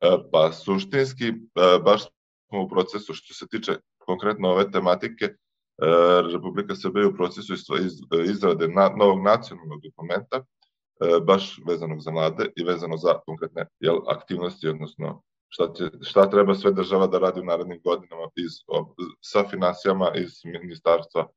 E, 0.00 0.08
pa 0.32 0.52
suštinski, 0.52 1.28
e, 1.28 1.34
baš 1.84 2.02
smo 2.48 2.62
u 2.62 2.68
procesu 2.68 3.14
što 3.14 3.34
se 3.34 3.46
tiče 3.48 3.72
konkretno 3.98 4.48
ove 4.48 4.70
tematike, 4.70 5.24
e, 5.24 5.34
Republika 6.32 6.74
Srbije 6.74 7.06
u 7.06 7.14
procesu 7.14 7.54
izrade 8.24 8.68
novog 8.98 9.22
nacionalnog 9.24 9.80
dokumenta 9.82 10.44
baš 11.26 11.60
vezanog 11.66 12.00
za 12.00 12.10
mlade 12.10 12.44
i 12.56 12.64
vezano 12.64 12.96
za 12.96 13.18
konkretne 13.26 13.66
jel, 13.80 13.98
aktivnosti, 14.08 14.68
odnosno 14.68 15.22
šta, 15.48 15.72
će, 15.72 15.84
šta 16.02 16.30
treba 16.30 16.54
sve 16.54 16.72
država 16.72 17.06
da 17.06 17.18
radi 17.18 17.40
u 17.40 17.44
narednim 17.44 17.80
godinama 17.84 18.28
iz, 18.36 18.52
sa 19.20 19.44
finansijama 19.50 20.10
iz 20.14 20.40
ministarstva 20.44 21.28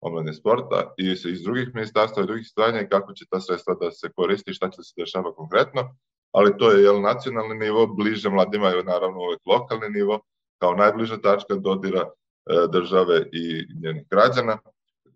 omladne 0.00 0.32
sporta 0.32 0.94
i 0.98 1.10
iz 1.10 1.42
drugih 1.42 1.74
ministarstva 1.74 2.22
i 2.22 2.26
drugih 2.26 2.46
stranja 2.46 2.80
i 2.80 2.88
kako 2.88 3.12
će 3.12 3.26
ta 3.30 3.40
sredstva 3.40 3.74
da 3.74 3.90
se 3.90 4.10
koristi, 4.16 4.54
šta 4.54 4.70
će 4.70 4.82
se 4.82 4.92
dešava 4.96 5.34
konkretno, 5.34 5.96
ali 6.32 6.56
to 6.58 6.70
je 6.70 6.82
jel, 6.82 7.00
nacionalni 7.00 7.54
nivo, 7.54 7.86
bliže 7.86 8.30
mladima 8.30 8.68
je 8.68 8.84
naravno 8.84 9.18
uvek 9.20 9.40
lokalni 9.46 9.88
nivo, 9.88 10.20
kao 10.58 10.74
najbliža 10.74 11.16
tačka 11.16 11.54
dodira 11.54 12.00
e, 12.00 12.08
države 12.72 13.28
i 13.32 13.66
njenih 13.82 14.06
građana. 14.10 14.58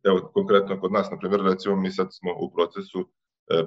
Evo, 0.04 0.30
konkretno 0.34 0.80
kod 0.80 0.92
nas, 0.92 1.10
na 1.10 1.18
primjer, 1.18 1.40
recimo 1.42 1.76
mi 1.76 1.90
sad 1.90 2.08
smo 2.10 2.34
u 2.40 2.50
procesu 2.50 3.00
E, 3.00 3.19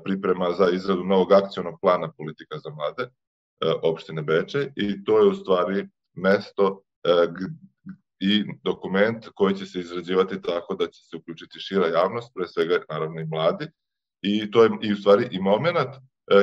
priprema 0.03 0.51
za 0.51 0.69
izradu 0.69 1.03
novog 1.03 1.31
akcionog 1.31 1.79
plana 1.81 2.11
politika 2.17 2.57
za 2.57 2.69
mlade 2.69 3.03
e, 3.03 3.09
opštine 3.83 4.21
Beče 4.21 4.71
i 4.75 5.03
to 5.03 5.19
je 5.19 5.27
u 5.27 5.35
stvari 5.35 5.87
mesto 6.13 6.81
e, 7.03 7.09
i 8.19 8.43
dokument 8.63 9.29
koji 9.35 9.55
će 9.55 9.65
se 9.65 9.79
izrađivati 9.79 10.41
tako 10.41 10.75
da 10.75 10.87
će 10.87 11.01
se 11.03 11.17
uključiti 11.17 11.59
šira 11.59 11.87
javnost, 11.87 12.31
pre 12.35 12.47
svega 12.47 12.79
naravno 12.89 13.21
i 13.21 13.25
mladi, 13.25 13.67
i 14.21 14.51
to 14.51 14.63
je 14.63 14.69
i 14.81 14.93
u 14.93 14.95
stvari 14.95 15.27
i 15.31 15.39
moment 15.39 15.89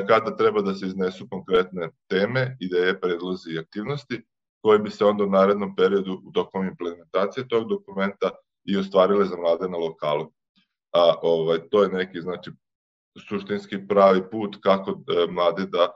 kada 0.09 0.37
treba 0.37 0.63
da 0.63 0.75
se 0.75 0.87
iznesu 0.87 1.29
konkretne 1.31 1.91
teme, 2.09 2.57
ideje, 2.61 3.01
predlozi 3.01 3.51
i 3.51 3.59
aktivnosti 3.59 4.23
koje 4.63 4.79
bi 4.79 4.91
se 4.91 5.05
onda 5.05 5.25
u 5.25 5.31
narednom 5.31 5.77
periodu 5.77 6.23
tokom 6.35 6.67
implementacije 6.67 7.49
tog 7.49 7.69
dokumenta 7.69 8.31
i 8.65 8.77
ostvarile 8.77 9.25
za 9.25 9.37
mlade 9.37 9.69
na 9.69 9.79
lokalu. 9.79 10.33
A 10.93 11.15
ovaj, 11.23 11.59
to 11.71 11.83
je 11.83 11.89
neki 11.89 12.21
znači 12.21 12.51
suštinski 13.19 13.89
pravi 13.89 14.23
put 14.31 14.57
kako 14.63 14.91
e, 14.91 15.33
mladi 15.33 15.67
da 15.67 15.93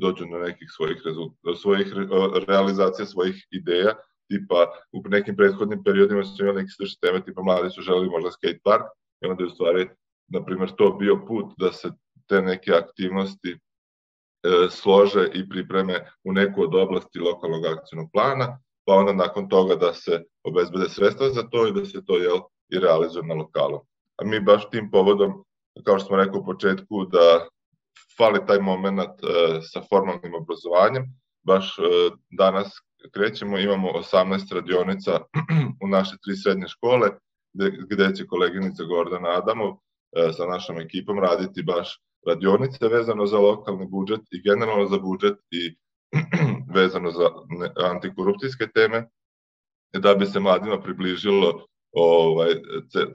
dođu 0.00 0.24
do 0.30 0.38
nekih 0.38 0.68
svojih 0.76 1.02
svojih 1.56 1.86
realizacija 2.48 3.06
svojih 3.06 3.46
ideja, 3.50 3.94
tipa 4.28 4.66
u 4.92 5.08
nekim 5.08 5.36
prethodnim 5.36 5.84
periodima 5.84 6.24
su 6.24 6.42
imali 6.42 6.56
neke 6.56 6.68
slične 6.68 6.98
teme, 7.00 7.24
tipa 7.24 7.42
mladi 7.42 7.70
su 7.70 7.82
želeli 7.82 8.08
možda 8.08 8.30
skate 8.30 8.60
park, 8.64 8.84
i 9.20 9.26
onda 9.26 9.42
je 9.42 9.46
u 9.46 9.50
stvari, 9.50 9.88
na 10.28 10.44
primjer, 10.44 10.70
to 10.76 10.90
bio 10.90 11.24
put 11.26 11.52
da 11.58 11.72
se 11.72 11.88
te 12.26 12.42
neke 12.42 12.72
aktivnosti 12.72 13.52
e, 13.52 13.58
slože 14.70 15.30
i 15.34 15.48
pripreme 15.48 16.10
u 16.24 16.32
neku 16.32 16.62
od 16.62 16.74
oblasti 16.74 17.18
lokalnog 17.18 17.64
akcijnog 17.66 18.08
plana, 18.12 18.60
pa 18.86 18.94
onda 18.94 19.12
nakon 19.12 19.48
toga 19.48 19.74
da 19.74 19.92
se 19.94 20.24
obezbede 20.44 20.88
sredstva 20.88 21.30
za 21.30 21.42
to 21.42 21.66
i 21.66 21.72
da 21.72 21.84
se 21.84 22.04
to 22.04 22.16
jel, 22.16 22.38
i 22.68 22.78
realizuje 22.78 23.26
na 23.26 23.34
lokalu. 23.34 23.80
A 24.16 24.24
mi 24.24 24.40
baš 24.40 24.70
tim 24.70 24.90
povodom 24.90 25.44
kao 25.84 25.98
što 25.98 26.06
smo 26.06 26.16
rekao 26.16 26.40
u 26.40 26.44
početku, 26.44 27.04
da 27.04 27.48
fali 28.18 28.46
taj 28.46 28.60
moment 28.60 29.00
e, 29.00 29.60
sa 29.62 29.80
formalnim 29.90 30.34
obrazovanjem. 30.34 31.04
Baš 31.42 31.78
e, 31.78 31.82
danas 32.30 32.68
krećemo, 33.14 33.58
imamo 33.58 33.88
18 33.88 34.54
radionica 34.54 35.20
u 35.84 35.88
naše 35.88 36.16
tri 36.24 36.36
srednje 36.36 36.68
škole, 36.68 37.08
gde, 37.52 37.72
gde 37.90 38.14
će 38.14 38.26
koleginica 38.26 38.84
Gordana 38.84 39.28
Adamov 39.28 39.70
e, 39.70 40.32
sa 40.32 40.46
našom 40.46 40.80
ekipom 40.80 41.18
raditi 41.18 41.62
baš 41.62 42.00
radionice 42.26 42.88
vezano 42.88 43.26
za 43.26 43.38
lokalni 43.38 43.86
budžet 43.86 44.20
i 44.30 44.42
generalno 44.42 44.86
za 44.86 44.98
budžet 44.98 45.38
i 45.50 45.76
vezano 46.78 47.10
za 47.10 47.28
antikorupcijske 47.90 48.66
teme, 48.74 49.08
da 49.92 50.14
bi 50.14 50.26
se 50.26 50.40
mladima 50.40 50.80
približilo 50.80 51.66
ovaj, 51.98 52.48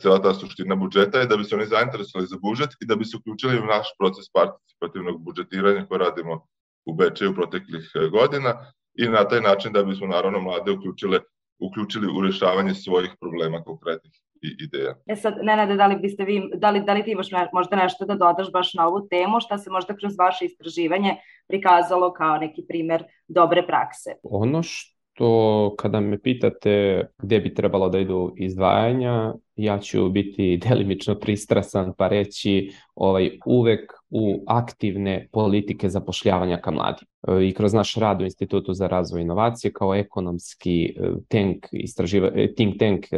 cela 0.01 0.21
ta 0.21 0.33
suština 0.33 0.75
budžeta 0.75 1.19
je 1.19 1.27
da 1.27 1.37
bi 1.37 1.43
se 1.43 1.55
oni 1.55 1.65
zainteresovali 1.65 2.27
za 2.27 2.37
budžet 2.41 2.69
i 2.81 2.85
da 2.85 2.95
bi 2.95 3.05
se 3.05 3.17
uključili 3.17 3.59
u 3.59 3.65
naš 3.65 3.87
proces 3.99 4.25
participativnog 4.33 5.23
budžetiranja 5.23 5.85
koje 5.85 5.99
radimo 5.99 6.47
u 6.85 6.93
Bečeju 6.93 7.35
proteklih 7.35 7.91
e, 7.95 8.07
godina 8.09 8.71
i 8.97 9.07
na 9.07 9.27
taj 9.27 9.41
način 9.41 9.73
da 9.73 9.83
bismo 9.83 10.07
naravno 10.07 10.39
mlade 10.39 10.71
uključile, 10.71 11.19
uključili 11.59 12.07
u 12.17 12.21
rešavanje 12.21 12.73
svojih 12.73 13.11
problema 13.19 13.63
konkretnih 13.63 14.13
i 14.41 14.63
ideja. 14.65 14.95
E 15.07 15.15
sad, 15.15 15.33
Nenade, 15.41 15.75
da 15.75 15.87
li 15.87 15.95
biste 15.95 16.23
vi, 16.23 16.51
da 16.55 16.69
li, 16.69 16.83
da 16.85 16.93
li 16.93 17.03
ti 17.03 17.11
imaš 17.11 17.27
možda 17.53 17.75
nešto 17.75 18.05
da 18.05 18.15
dodaš 18.15 18.51
baš 18.51 18.73
na 18.73 18.87
ovu 18.87 19.07
temu, 19.07 19.39
šta 19.39 19.57
se 19.57 19.69
možda 19.69 19.95
kroz 19.95 20.13
vaše 20.17 20.45
istraživanje 20.45 21.15
prikazalo 21.47 22.13
kao 22.13 22.37
neki 22.37 22.65
primer 22.67 23.03
dobre 23.27 23.67
prakse? 23.67 24.11
Ono 24.23 24.63
što 24.63 24.92
to 25.13 25.75
kada 25.77 25.99
me 25.99 26.19
pitate 26.19 27.05
gde 27.17 27.39
bi 27.39 27.53
trebalo 27.53 27.89
da 27.89 27.99
idu 27.99 28.33
izdvajanja, 28.37 29.33
ja 29.55 29.79
ću 29.79 30.09
biti 30.09 30.57
delimično 30.69 31.15
pristrasan 31.15 31.93
pa 31.97 32.07
reći 32.07 32.71
ovaj, 32.95 33.37
uvek 33.45 33.91
u 34.09 34.43
aktivne 34.47 35.27
politike 35.31 35.89
zapošljavanja 35.89 36.57
ka 36.57 36.71
mladi. 36.71 37.05
I 37.49 37.53
kroz 37.53 37.73
naš 37.73 37.95
rad 37.95 38.21
u 38.21 38.23
Institutu 38.23 38.73
za 38.73 38.87
razvoj 38.87 39.21
inovacije 39.21 39.73
kao 39.73 39.95
ekonomski 39.95 40.85
e, 40.85 41.09
tank, 41.27 41.65
istraživa, 41.71 42.31
e, 42.35 42.53
think 42.55 42.79
tank, 42.79 43.05
e, 43.11 43.17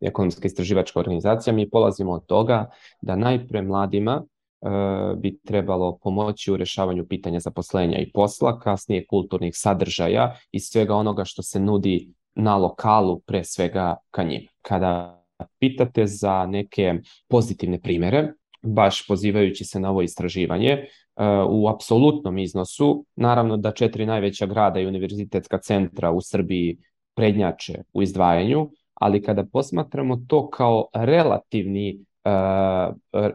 ekonomska 0.00 0.46
istraživačka 0.46 1.00
organizacija, 1.00 1.54
mi 1.54 1.70
polazimo 1.70 2.12
od 2.12 2.26
toga 2.26 2.70
da 3.02 3.16
najpre 3.16 3.62
mladima 3.62 4.22
E, 4.22 4.37
bi 5.16 5.38
trebalo 5.38 5.98
pomoći 6.02 6.52
u 6.52 6.56
rešavanju 6.56 7.06
pitanja 7.08 7.40
zaposlenja 7.40 7.98
i 7.98 8.12
posla, 8.12 8.58
kasnije 8.58 9.06
kulturnih 9.06 9.56
sadržaja 9.56 10.34
i 10.52 10.60
svega 10.60 10.94
onoga 10.94 11.24
što 11.24 11.42
se 11.42 11.60
nudi 11.60 12.12
na 12.34 12.56
lokalu, 12.56 13.20
pre 13.20 13.44
svega 13.44 13.96
ka 14.10 14.22
njima. 14.22 14.48
Kada 14.62 15.24
pitate 15.58 16.06
za 16.06 16.46
neke 16.46 16.94
pozitivne 17.28 17.80
primere, 17.80 18.32
baš 18.62 19.06
pozivajući 19.06 19.64
se 19.64 19.80
na 19.80 19.90
ovo 19.90 20.02
istraživanje, 20.02 20.70
e, 20.70 20.86
u 21.48 21.68
apsolutnom 21.68 22.38
iznosu, 22.38 23.04
naravno 23.16 23.56
da 23.56 23.72
četiri 23.72 24.06
najveća 24.06 24.46
grada 24.46 24.80
i 24.80 24.86
univerzitetska 24.86 25.58
centra 25.58 26.10
u 26.10 26.20
Srbiji 26.20 26.78
prednjače 27.14 27.82
u 27.92 28.02
izdvajanju, 28.02 28.70
ali 28.94 29.22
kada 29.22 29.44
posmatramo 29.44 30.16
to 30.28 30.50
kao 30.50 30.86
relativni 30.94 32.04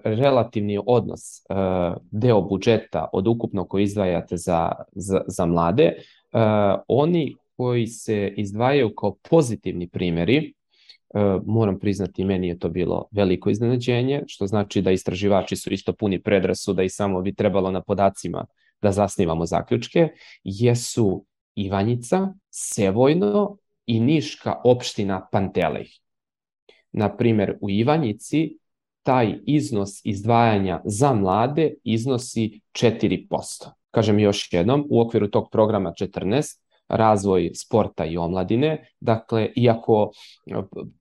relativni 0.03 0.79
odnos 0.85 1.21
deo 2.11 2.41
budžeta 2.41 3.07
od 3.13 3.27
ukupno 3.27 3.65
koji 3.65 3.83
izdvajate 3.83 4.37
za, 4.37 4.71
za, 4.91 5.21
za 5.27 5.45
mlade, 5.45 5.93
oni 6.87 7.35
koji 7.57 7.87
se 7.87 8.33
izdvajaju 8.37 8.95
kao 8.95 9.15
pozitivni 9.29 9.87
primjeri, 9.87 10.53
moram 11.45 11.79
priznati, 11.79 12.25
meni 12.25 12.47
je 12.47 12.59
to 12.59 12.69
bilo 12.69 13.07
veliko 13.11 13.49
iznenađenje, 13.49 14.23
što 14.27 14.47
znači 14.47 14.81
da 14.81 14.91
istraživači 14.91 15.55
su 15.55 15.73
isto 15.73 15.93
puni 15.93 16.21
predrasuda 16.21 16.83
i 16.83 16.89
samo 16.89 17.21
bi 17.21 17.35
trebalo 17.35 17.71
na 17.71 17.81
podacima 17.81 18.45
da 18.81 18.91
zasnivamo 18.91 19.45
zaključke, 19.45 20.09
jesu 20.43 21.25
Ivanjica, 21.55 22.33
Sevojno 22.49 23.57
i 23.85 23.99
Niška 23.99 24.61
opština 24.63 25.27
Pantelej. 25.31 25.87
Na 26.91 27.17
primer, 27.17 27.57
u 27.61 27.69
Ivanjici 27.69 28.57
taj 29.03 29.35
iznos 29.45 30.05
izdvajanja 30.05 30.81
za 30.85 31.13
mlade 31.13 31.73
iznosi 31.83 32.61
4%. 32.71 33.69
Kažem 33.91 34.19
još 34.19 34.53
jednom, 34.53 34.87
u 34.89 35.01
okviru 35.01 35.27
tog 35.27 35.49
programa 35.51 35.93
14 35.99 36.63
razvoj 36.87 37.51
sporta 37.55 38.05
i 38.05 38.17
omladine. 38.17 38.87
Dakle, 38.99 39.49
iako 39.55 40.11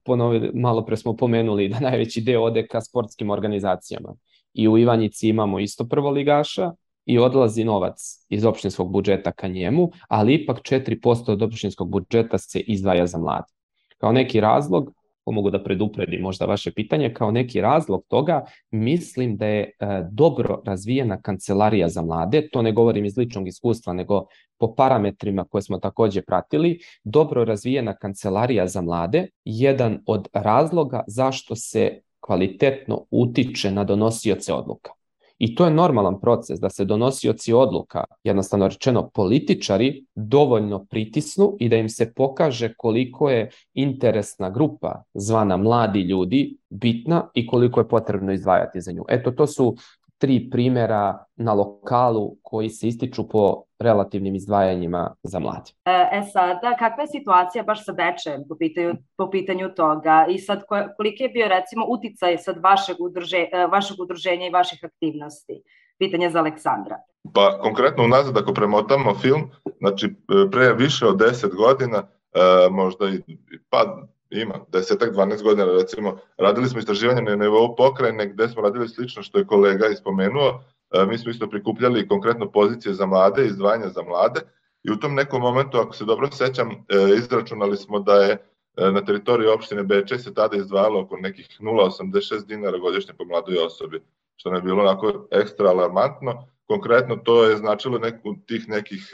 ponovi, 0.03 0.51
malo 0.53 0.85
pre 0.85 0.97
smo 0.97 1.15
pomenuli 1.15 1.67
da 1.67 1.79
najveći 1.79 2.21
deo 2.21 2.43
ode 2.43 2.67
ka 2.67 2.81
sportskim 2.81 3.29
organizacijama. 3.29 4.15
i 4.53 4.67
u 4.67 4.77
Ivanjici 4.77 5.29
imamo 5.29 5.59
isto 5.59 5.85
prvoligaša 5.87 6.71
i 7.05 7.19
odlazi 7.19 7.63
novac 7.63 8.25
iz 8.29 8.45
opštinskog 8.45 8.91
budžeta 8.91 9.31
ka 9.31 9.47
njemu, 9.47 9.91
ali 10.07 10.33
ipak 10.33 10.57
4% 10.61 11.31
od 11.31 11.41
opštinskog 11.41 11.89
budžeta 11.89 12.37
se 12.37 12.59
izdvaja 12.59 13.07
za 13.07 13.17
mlade. 13.17 13.47
Kao 13.97 14.11
neki 14.11 14.39
razlog, 14.39 14.93
mogu 15.31 15.49
da 15.49 15.63
predupredim 15.63 16.21
možda 16.21 16.45
vaše 16.45 16.71
pitanje, 16.71 17.13
kao 17.13 17.31
neki 17.31 17.61
razlog 17.61 18.05
toga 18.07 18.45
mislim 18.71 19.37
da 19.37 19.45
je 19.45 19.61
e, 19.61 19.71
dobro 20.11 20.61
razvijena 20.65 21.21
kancelarija 21.21 21.89
za 21.89 22.01
mlade, 22.01 22.49
to 22.51 22.61
ne 22.61 22.71
govorim 22.71 23.05
iz 23.05 23.17
ličnog 23.17 23.47
iskustva, 23.47 23.93
nego 23.93 24.25
po 24.59 24.75
parametrima 24.75 25.43
koje 25.43 25.61
smo 25.61 25.79
takođe 25.79 26.21
pratili, 26.21 26.79
dobro 27.03 27.45
razvijena 27.45 27.95
kancelarija 27.95 28.67
za 28.67 28.81
mlade, 28.81 29.27
jedan 29.45 29.99
od 30.05 30.27
razloga 30.33 31.03
zašto 31.07 31.55
se 31.55 32.01
kvalitetno 32.19 33.05
utiče 33.11 33.71
na 33.71 33.83
donosioce 33.83 34.53
odluka. 34.53 35.02
I 35.43 35.55
to 35.55 35.65
je 35.65 35.71
normalan 35.71 36.19
proces 36.19 36.59
da 36.59 36.69
se 36.69 36.85
donosioci 36.85 37.53
odluka, 37.53 38.03
jednostavno 38.23 38.67
rečeno 38.67 39.09
političari, 39.09 40.05
dovoljno 40.15 40.85
pritisnu 40.85 41.57
i 41.59 41.69
da 41.69 41.75
im 41.75 41.89
se 41.89 42.13
pokaže 42.13 42.73
koliko 42.77 43.29
je 43.29 43.49
interesna 43.73 44.49
grupa 44.49 45.03
zvana 45.13 45.57
mladi 45.57 46.01
ljudi 46.01 46.57
bitna 46.69 47.27
i 47.33 47.47
koliko 47.47 47.79
je 47.79 47.87
potrebno 47.87 48.31
izdvajati 48.33 48.81
za 48.81 48.91
nju. 48.91 49.03
Eto, 49.09 49.31
to 49.31 49.47
su 49.47 49.75
tri 50.23 50.49
primjera 50.51 51.25
na 51.35 51.53
lokalu 51.53 52.35
koji 52.41 52.69
se 52.69 52.87
ističu 52.87 53.29
po 53.29 53.63
relativnim 53.79 54.35
izdvajanjima 54.35 55.15
za 55.23 55.39
mlade. 55.39 55.71
E, 55.85 56.09
e 56.11 56.21
sada, 56.33 56.75
kakva 56.79 57.03
je 57.03 57.07
situacija 57.07 57.63
baš 57.63 57.85
sa 57.85 57.91
Bečem 57.91 58.45
po 58.49 58.55
pitanju, 58.55 58.93
po 59.17 59.29
pitanju 59.29 59.69
toga 59.75 60.25
i 60.29 60.39
sad 60.39 60.63
koliki 60.97 61.23
je 61.23 61.29
bio 61.29 61.47
recimo 61.47 61.85
uticaj 61.89 62.37
sad 62.37 62.63
vašeg, 62.63 62.95
udruže, 62.99 63.37
e, 63.37 63.67
vašeg 63.67 63.99
udruženja 63.99 64.47
i 64.47 64.53
vaših 64.53 64.79
aktivnosti? 64.83 65.61
Pitanje 65.99 66.29
za 66.29 66.39
Aleksandra. 66.39 66.97
Pa 67.33 67.59
konkretno 67.61 68.03
unazad 68.03 68.37
ako 68.37 68.53
premotamo 68.53 69.15
film, 69.15 69.51
znači 69.79 70.05
e, 70.05 70.51
pre 70.51 70.73
više 70.73 71.05
od 71.05 71.17
10 71.17 71.55
godina, 71.55 72.03
možda 72.71 73.09
i 73.09 73.37
pa 73.69 74.07
ima, 74.41 74.59
desetak, 74.67 75.13
12 75.13 75.43
godina 75.43 75.65
recimo, 75.65 76.17
radili 76.37 76.69
smo 76.69 76.79
istraživanje 76.79 77.21
na 77.21 77.35
nivou 77.35 77.75
pokrajine 77.75 78.27
gde 78.27 78.47
smo 78.49 78.61
radili 78.61 78.89
slično 78.89 79.23
što 79.23 79.39
je 79.39 79.47
kolega 79.47 79.87
ispomenuo, 79.87 80.63
e, 80.93 81.05
mi 81.05 81.17
smo 81.17 81.31
isto 81.31 81.49
prikupljali 81.49 82.07
konkretno 82.07 82.51
pozicije 82.51 82.93
za 82.93 83.05
mlade, 83.05 83.45
izdvajanja 83.45 83.89
za 83.89 84.03
mlade 84.03 84.41
i 84.83 84.91
u 84.91 84.95
tom 84.95 85.15
nekom 85.15 85.41
momentu, 85.41 85.77
ako 85.77 85.95
se 85.95 86.05
dobro 86.05 86.31
sećam, 86.31 86.71
e, 86.71 86.75
izračunali 87.17 87.77
smo 87.77 87.99
da 87.99 88.13
je 88.13 88.31
e, 88.31 88.91
na 88.91 89.05
teritoriji 89.05 89.47
opštine 89.47 89.83
Bečej 89.83 90.19
se 90.19 90.33
tada 90.33 90.57
izdvajalo 90.57 91.01
oko 91.01 91.17
nekih 91.17 91.47
0,86 91.59 92.45
dinara 92.45 92.77
godišnje 92.77 93.13
po 93.17 93.25
mladoj 93.25 93.57
osobi, 93.57 94.01
što 94.35 94.53
je 94.53 94.61
bilo 94.61 94.81
onako 94.81 95.27
ekstra 95.31 95.69
alarmantno. 95.69 96.47
Konkretno 96.65 97.15
to 97.15 97.43
je 97.43 97.57
značilo 97.57 97.99
neku, 97.99 98.35
tih 98.47 98.69
nekih, 98.69 99.09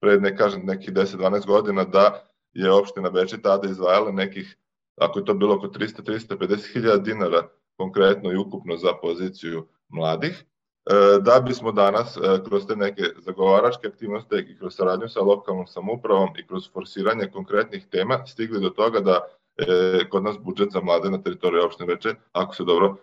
pred 0.00 0.22
ne 0.22 0.36
kažem, 0.36 0.62
nekih 0.64 0.92
10-12 0.94 1.46
godina 1.46 1.84
da 1.84 2.31
je 2.54 2.72
opština 2.72 3.10
Bečej 3.10 3.42
tada 3.42 3.68
izdvajala 3.68 4.12
nekih, 4.12 4.56
ako 4.96 5.18
je 5.18 5.24
to 5.24 5.34
bilo 5.34 5.54
oko 5.54 5.66
300-350 5.66 6.72
hiljada 6.72 6.98
dinara 6.98 7.48
konkretno 7.76 8.32
i 8.32 8.36
ukupno 8.36 8.76
za 8.76 8.92
poziciju 9.02 9.66
mladih, 9.88 10.44
e, 10.86 10.94
da 11.20 11.40
bismo 11.40 11.72
danas 11.72 12.16
e, 12.16 12.20
kroz 12.44 12.66
te 12.66 12.76
neke 12.76 13.02
zagovaračke 13.18 13.88
aktivnosti 13.88 14.36
i 14.36 14.58
kroz 14.58 14.74
saradnju 14.74 15.08
sa 15.08 15.20
lokalnom 15.20 15.66
samupravom 15.66 16.28
i 16.38 16.46
kroz 16.46 16.70
forsiranje 16.72 17.30
konkretnih 17.32 17.86
tema 17.90 18.26
stigli 18.26 18.60
do 18.60 18.70
toga 18.70 19.00
da 19.00 19.20
e, 19.56 20.08
kod 20.08 20.24
nas 20.24 20.36
budžet 20.38 20.70
za 20.72 20.80
mlade 20.80 21.10
na 21.10 21.22
teritoriji 21.22 21.64
opštine 21.64 21.94
Veče, 21.94 22.14
ako 22.32 22.54
se 22.54 22.64
dobro 22.64 22.96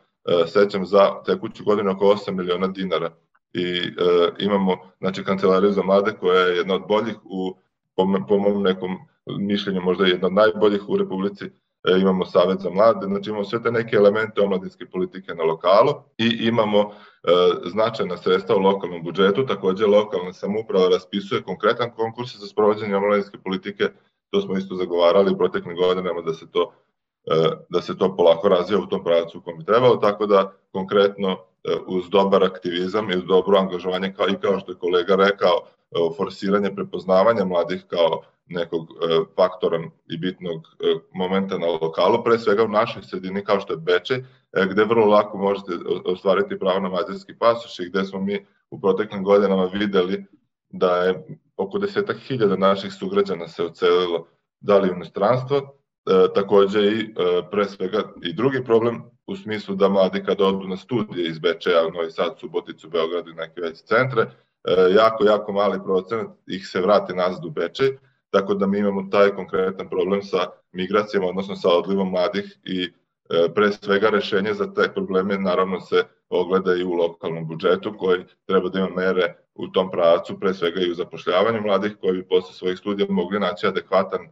sećam, 0.47 0.85
za 0.85 1.23
tekuću 1.25 1.63
godinu 1.63 1.91
oko 1.91 2.05
8 2.05 2.31
miliona 2.31 2.67
dinara. 2.67 3.11
I 3.53 3.63
e, 3.63 3.91
imamo 4.39 4.77
znači, 4.99 5.23
kancelariju 5.23 5.71
za 5.71 5.83
mlade 5.83 6.11
koja 6.19 6.39
je 6.39 6.57
jedna 6.57 6.75
od 6.75 6.87
boljih 6.87 7.15
u, 7.23 7.55
po, 7.95 8.07
po 8.27 8.37
mom 8.37 8.63
nekom 8.63 8.97
mišljenju 9.37 9.81
možda 9.81 10.05
jedna 10.05 10.27
od 10.27 10.33
najboljih 10.33 10.89
u 10.89 10.97
Republici, 10.97 11.45
e, 11.45 11.99
imamo 12.01 12.25
Savet 12.25 12.59
za 12.59 12.69
mlade, 12.69 13.05
znači 13.05 13.29
imamo 13.29 13.45
sve 13.45 13.63
te 13.63 13.71
neke 13.71 13.95
elemente 13.95 14.41
omladinske 14.41 14.85
politike 14.85 15.33
na 15.33 15.43
lokalu 15.43 15.93
i 16.17 16.37
imamo 16.41 16.79
e, 16.79 16.89
značajna 17.65 18.17
sredstva 18.17 18.55
u 18.55 18.59
lokalnom 18.59 19.03
budžetu, 19.03 19.45
takođe 19.45 19.85
lokalna 19.85 20.33
samuprava 20.33 20.89
raspisuje 20.89 21.43
konkretan 21.43 21.91
konkurs 21.91 22.35
za 22.35 22.47
sprovođenje 22.47 22.95
omladinske 22.95 23.37
politike, 23.37 23.89
to 24.29 24.41
smo 24.41 24.57
isto 24.57 24.75
zagovarali 24.75 25.31
u 25.31 25.37
proteklim 25.37 25.75
godinama 25.75 26.21
da 26.21 26.33
se 26.33 26.51
to 26.51 26.73
e, 27.25 27.49
da 27.69 27.81
se 27.81 27.97
to 27.97 28.15
polako 28.15 28.49
razvija 28.49 28.79
u 28.79 28.87
tom 28.87 29.03
pravcu 29.03 29.37
u 29.37 29.41
kom 29.41 29.57
bi 29.57 29.65
trebalo, 29.65 29.95
tako 29.95 30.25
da 30.25 30.53
konkretno 30.71 31.29
e, 31.31 31.37
uz 31.87 32.09
dobar 32.09 32.43
aktivizam 32.43 33.11
i 33.11 33.17
uz 33.17 33.23
dobro 33.23 33.57
angažovanje, 33.57 34.13
kao 34.13 34.29
i 34.29 34.39
kao 34.41 34.59
što 34.59 34.71
je 34.71 34.77
kolega 34.77 35.15
rekao, 35.15 35.57
e, 35.57 36.15
forsiranje 36.17 36.75
prepoznavanja 36.75 37.45
mladih 37.45 37.83
kao 37.87 38.21
nekog 38.49 38.83
e, 38.89 39.19
faktora 39.35 39.79
i 40.07 40.17
bitnog 40.17 40.61
e, 40.79 40.99
momenta 41.13 41.57
na 41.57 41.67
lokalu, 41.67 42.23
pre 42.23 42.39
svega 42.39 42.63
u 42.63 42.67
našoj 42.67 43.03
sredini 43.03 43.43
kao 43.43 43.59
što 43.59 43.73
je 43.73 43.77
Beče, 43.77 44.13
e, 44.53 44.65
gde 44.71 44.85
vrlo 44.85 45.05
lako 45.05 45.37
možete 45.37 45.71
ostvariti 46.05 46.59
pravo 46.59 46.79
na 46.79 46.89
mađarski 46.89 47.37
pasoš 47.39 47.79
i 47.79 47.89
gde 47.89 48.03
smo 48.03 48.19
mi 48.19 48.45
u 48.71 48.81
proteklim 48.81 49.23
godinama 49.23 49.65
videli 49.65 50.25
da 50.69 50.95
je 50.95 51.25
oko 51.57 51.79
desetak 51.79 52.17
hiljada 52.17 52.55
naših 52.55 52.93
sugrađana 52.93 53.47
se 53.47 53.63
ocelilo 53.63 54.27
da 54.61 54.77
li 54.77 54.89
u 54.89 54.93
inostranstvo, 54.93 55.57
e, 55.57 56.33
takođe 56.35 56.79
i 56.79 56.99
e, 57.01 57.05
pre 57.51 57.65
svega 57.65 58.03
i 58.21 58.33
drugi 58.33 58.63
problem 58.63 59.03
u 59.27 59.35
smislu 59.35 59.75
da 59.75 59.89
mladi 59.89 60.23
kada 60.23 60.45
odu 60.45 60.67
na 60.67 60.77
studije 60.77 61.29
iz 61.29 61.39
Bečeja 61.39 61.87
u 61.87 61.91
Novi 61.91 62.11
Sad, 62.11 62.39
Suboticu, 62.39 62.89
Beograd 62.89 63.27
i 63.27 63.33
neke 63.33 63.61
veće 63.61 63.83
centre, 63.83 64.21
e, 64.21 64.29
jako, 64.95 65.23
jako 65.23 65.53
mali 65.53 65.79
procenat 65.83 66.27
ih 66.47 66.67
se 66.67 66.81
vrati 66.81 67.13
nazad 67.13 67.45
u 67.45 67.49
Bečej, 67.49 67.97
tako 68.29 68.53
da 68.53 68.67
mi 68.67 68.79
imamo 68.79 69.07
taj 69.11 69.29
konkretan 69.29 69.89
problem 69.89 70.21
sa 70.23 70.37
migracijama, 70.71 71.27
odnosno 71.27 71.55
sa 71.55 71.69
odlivom 71.69 72.09
mladih 72.09 72.57
i 72.63 72.83
e, 72.83 73.53
pre 73.55 73.71
svega 73.71 74.09
rešenje 74.09 74.53
za 74.53 74.73
te 74.73 74.89
probleme 74.93 75.37
naravno 75.37 75.79
se 75.79 76.03
ogleda 76.29 76.75
i 76.75 76.83
u 76.83 76.93
lokalnom 76.93 77.47
budžetu 77.47 77.93
koji 77.97 78.25
treba 78.45 78.69
da 78.69 78.79
ima 78.79 78.89
mere 78.89 79.35
u 79.55 79.67
tom 79.67 79.91
pravcu, 79.91 80.39
pre 80.39 80.53
svega 80.53 80.81
i 80.81 80.91
u 80.91 80.95
zapošljavanju 80.95 81.61
mladih 81.61 81.97
koji 82.01 82.13
bi 82.13 82.27
posle 82.27 82.53
svojih 82.53 82.77
studija 82.77 83.07
mogli 83.09 83.39
naći 83.39 83.67
adekvatan 83.67 84.27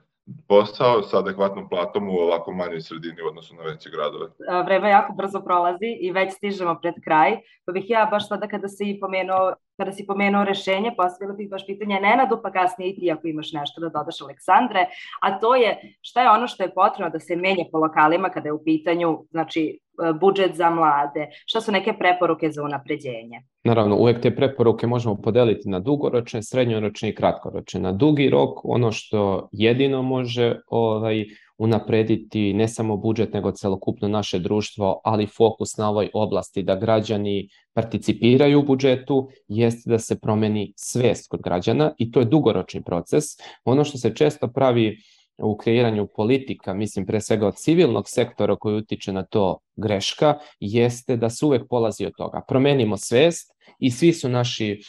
posao 0.48 1.04
sa 1.04 1.20
adekvatnom 1.20 1.70
platom 1.70 2.10
u 2.10 2.14
ovako 2.14 2.52
manjoj 2.52 2.82
sredini 2.82 3.22
u 3.22 3.28
odnosu 3.28 3.56
na 3.56 3.64
veće 3.64 3.90
gradove. 3.90 4.28
Vreme 4.66 4.90
jako 4.90 5.14
brzo 5.14 5.42
prolazi 5.42 5.98
i 6.02 6.12
već 6.12 6.34
stižemo 6.34 6.76
pred 6.82 6.94
kraj, 7.04 7.38
pa 7.66 7.72
bih 7.72 7.86
ja 7.88 8.08
baš 8.12 8.28
sada 8.28 8.48
kada 8.48 8.68
si 8.68 8.98
pomenuo, 9.02 9.54
kada 9.78 9.92
si 9.92 10.06
pomenuo 10.08 10.44
rešenje, 10.44 10.94
postavila 10.98 11.36
bih 11.36 11.50
baš 11.50 11.66
pitanje 11.66 12.00
Nenadu, 12.00 12.40
pa 12.44 12.52
kasnije 12.52 12.92
i 12.92 12.96
ti 12.96 13.12
ako 13.12 13.28
imaš 13.28 13.52
nešto 13.52 13.82
da 13.82 13.90
dodaš 13.90 14.22
Aleksandre, 14.22 14.86
a 15.22 15.40
to 15.40 15.56
je 15.56 15.96
šta 16.02 16.22
je 16.22 16.30
ono 16.30 16.48
što 16.48 16.64
je 16.64 16.74
potrebno 16.74 17.10
da 17.10 17.20
se 17.20 17.36
menja 17.36 17.66
po 17.72 17.78
lokalima 17.78 18.30
kada 18.30 18.48
je 18.48 18.54
u 18.54 18.64
pitanju, 18.64 19.26
znači, 19.32 19.80
budžet 20.22 20.56
za 20.56 20.70
mlade, 20.70 21.28
šta 21.46 21.62
su 21.62 21.72
neke 21.72 21.94
preporuke 22.00 22.52
za 22.52 22.64
unapređenje? 22.64 23.42
Naravno, 23.64 23.96
uvek 23.96 24.22
te 24.22 24.36
preporuke 24.36 24.88
možemo 24.88 25.16
podeliti 25.16 25.70
na 25.70 25.80
dugoročne, 25.80 26.44
srednjoročne 26.44 27.10
i 27.10 27.16
kratkoročne. 27.16 27.80
Na 27.80 27.92
dugi 27.92 28.30
rok 28.30 28.66
ono 28.66 28.92
što 28.92 29.50
jedino 29.52 30.02
može 30.02 30.56
ovaj, 30.68 31.26
unaprediti 31.58 32.54
ne 32.54 32.68
samo 32.68 32.98
budžet, 32.98 33.34
nego 33.34 33.52
celokupno 33.52 34.08
naše 34.08 34.40
društvo, 34.40 35.02
ali 35.04 35.28
fokus 35.28 35.78
na 35.78 35.90
ovoj 35.90 36.10
oblasti 36.14 36.64
da 36.64 36.76
građani 36.76 37.50
participiraju 37.74 38.60
u 38.60 38.64
budžetu, 38.64 39.30
jeste 39.48 39.90
da 39.90 40.00
se 40.00 40.20
promeni 40.20 40.74
svest 40.76 41.30
kod 41.30 41.42
građana 41.42 41.92
i 41.98 42.12
to 42.12 42.20
je 42.20 42.26
dugoročni 42.26 42.84
proces. 42.84 43.24
Ono 43.66 43.84
što 43.84 43.98
se 43.98 44.16
često 44.16 44.48
pravi 44.48 44.98
u 45.38 45.58
kreiranju 45.58 46.08
politika, 46.16 46.74
mislim 46.74 47.06
pre 47.06 47.22
svega 47.22 47.48
od 47.48 47.56
civilnog 47.56 48.10
sektora 48.10 48.56
koji 48.56 48.76
utiče 48.76 49.14
na 49.14 49.24
to 49.24 49.60
greška, 49.76 50.38
jeste 50.60 51.18
da 51.18 51.30
se 51.30 51.46
uvek 51.46 51.68
polazi 51.70 52.06
od 52.06 52.14
toga. 52.18 52.42
Promenimo 52.48 52.98
svest 52.98 53.52
i 53.80 53.92
svi 53.92 54.14
su 54.14 54.30
naši 54.30 54.82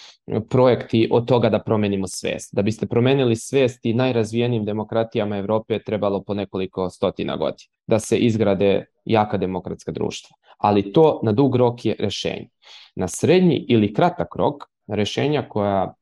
projekti 0.50 1.08
od 1.10 1.28
toga 1.28 1.48
da 1.48 1.62
promenimo 1.62 2.06
svest. 2.06 2.54
Da 2.54 2.62
biste 2.62 2.86
promenili 2.86 3.36
svest 3.36 3.80
i 3.82 3.94
najrazvijenijim 3.94 4.64
demokratijama 4.64 5.36
Evrope 5.36 5.74
je 5.74 5.84
trebalo 5.84 6.22
po 6.22 6.34
nekoliko 6.34 6.90
stotina 6.90 7.36
godina 7.36 7.78
da 7.88 7.98
se 7.98 8.16
izgrade 8.16 8.84
jaka 9.04 9.36
demokratska 9.36 9.92
društva. 9.92 10.36
Ali 10.58 10.92
to 10.92 11.20
na 11.22 11.32
dug 11.32 11.56
rok 11.56 11.84
je 11.84 11.96
rešenje. 11.98 12.48
Na 12.96 13.08
srednji 13.08 13.66
ili 13.68 13.94
kratak 13.94 14.36
rok, 14.36 14.64
rešenja 14.86 15.48
koja 15.48 15.94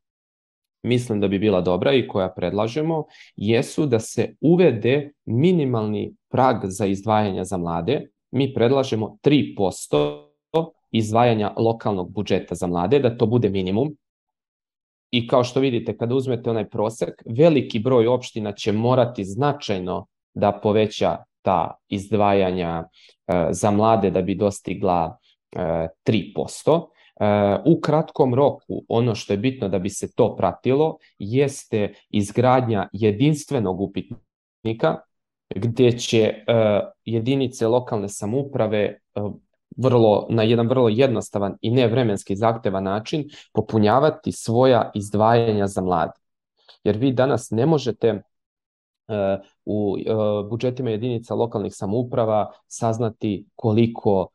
mislim 0.83 1.21
da 1.21 1.29
bi 1.29 1.39
bila 1.39 1.61
dobra 1.61 1.93
i 1.93 2.09
koja 2.09 2.29
predlažemo, 2.29 3.05
jesu 3.37 3.87
da 3.87 4.01
se 4.01 4.35
uvede 4.41 5.13
minimalni 5.25 6.15
prag 6.31 6.57
za 6.65 6.87
izdvajanja 6.87 7.45
za 7.45 7.57
mlade. 7.57 8.09
Mi 8.31 8.55
predlažemo 8.55 9.17
3% 9.23 10.27
izdvajanja 10.91 11.53
lokalnog 11.57 12.13
budžeta 12.13 12.55
za 12.55 12.67
mlade, 12.67 12.99
da 12.99 13.17
to 13.17 13.27
bude 13.27 13.49
minimum. 13.51 13.97
I 15.11 15.27
kao 15.29 15.45
što 15.45 15.61
vidite, 15.61 15.97
kada 15.97 16.15
uzmete 16.15 16.51
onaj 16.51 16.69
prosek, 16.69 17.23
veliki 17.39 17.79
broj 17.79 18.07
opština 18.07 18.53
će 18.53 18.73
morati 18.73 19.25
značajno 19.25 20.07
da 20.35 20.53
poveća 20.63 21.17
ta 21.43 21.75
izdvajanja 21.89 22.85
e, 22.85 23.47
za 23.51 23.71
mlade 23.71 24.11
da 24.11 24.23
bi 24.23 24.35
dostigla 24.35 25.19
3%. 25.55 26.87
U 27.65 27.81
kratkom 27.81 28.35
roku 28.35 28.85
ono 28.89 29.15
što 29.15 29.33
je 29.33 29.37
bitno 29.37 29.69
da 29.69 29.79
bi 29.79 29.91
se 29.91 30.15
to 30.15 30.37
pratilo 30.37 30.99
jeste 31.19 31.95
izgradnja 32.11 32.89
jedinstvenog 32.93 33.81
upitnika 33.81 34.97
gdje 35.55 35.99
će 35.99 36.35
jedinice 37.05 37.67
lokalne 37.67 38.09
samuprave 38.09 39.01
vrlo, 39.77 40.27
na 40.31 40.43
jedan 40.43 40.69
vrlo 40.69 40.89
jednostavan 40.89 41.57
i 41.61 41.71
nevremenski 41.71 42.37
zahtevan 42.37 42.85
način 42.85 43.25
popunjavati 43.53 44.33
svoja 44.33 44.91
izdvajanja 44.95 45.67
za 45.67 45.81
mlade. 45.81 46.13
Jer 46.85 46.97
vi 46.97 47.13
danas 47.13 47.51
ne 47.51 47.67
možete 47.67 48.23
u 49.65 49.97
budžetima 50.51 50.91
jedinica 50.91 51.35
lokalnih 51.35 51.75
samouprava 51.75 52.53
saznati 52.67 53.47
koliko 53.55 54.29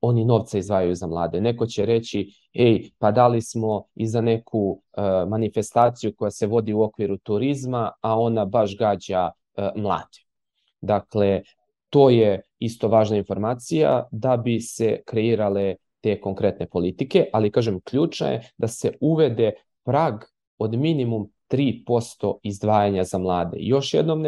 oni 0.00 0.24
novce 0.24 0.58
izdvajaju 0.58 0.94
za 0.94 1.06
mlade. 1.06 1.40
Neko 1.40 1.66
će 1.66 1.86
reći, 1.86 2.30
ej, 2.52 2.90
pa 2.98 3.12
dali 3.12 3.42
smo 3.42 3.84
i 3.94 4.06
za 4.06 4.20
neku 4.20 4.82
manifestaciju 5.28 6.14
koja 6.16 6.30
se 6.30 6.46
vodi 6.46 6.72
u 6.72 6.82
okviru 6.82 7.18
turizma, 7.18 7.92
a 8.00 8.20
ona 8.20 8.44
baš 8.44 8.78
gađa 8.78 9.30
mlade. 9.76 10.18
Dakle, 10.80 11.42
to 11.90 12.10
je 12.10 12.42
isto 12.58 12.88
važna 12.88 13.16
informacija 13.16 14.08
da 14.10 14.36
bi 14.36 14.60
se 14.60 15.00
kreirale 15.06 15.74
te 16.00 16.20
konkretne 16.20 16.66
politike, 16.66 17.26
ali 17.32 17.50
kažem, 17.50 17.80
ključna 17.80 18.26
je 18.26 18.50
da 18.58 18.68
se 18.68 18.92
uvede 19.00 19.52
prag 19.84 20.14
od 20.58 20.74
minimum 20.74 21.30
3% 21.50 22.38
izdvajanja 22.42 23.04
za 23.04 23.18
mlade. 23.18 23.56
Još 23.60 23.94
jednom 23.94 24.24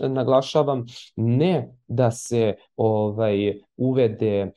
naglašavam, 0.00 0.86
ne 1.16 1.74
da 1.86 2.10
se 2.10 2.54
ovaj 2.76 3.60
uvede 3.76 4.52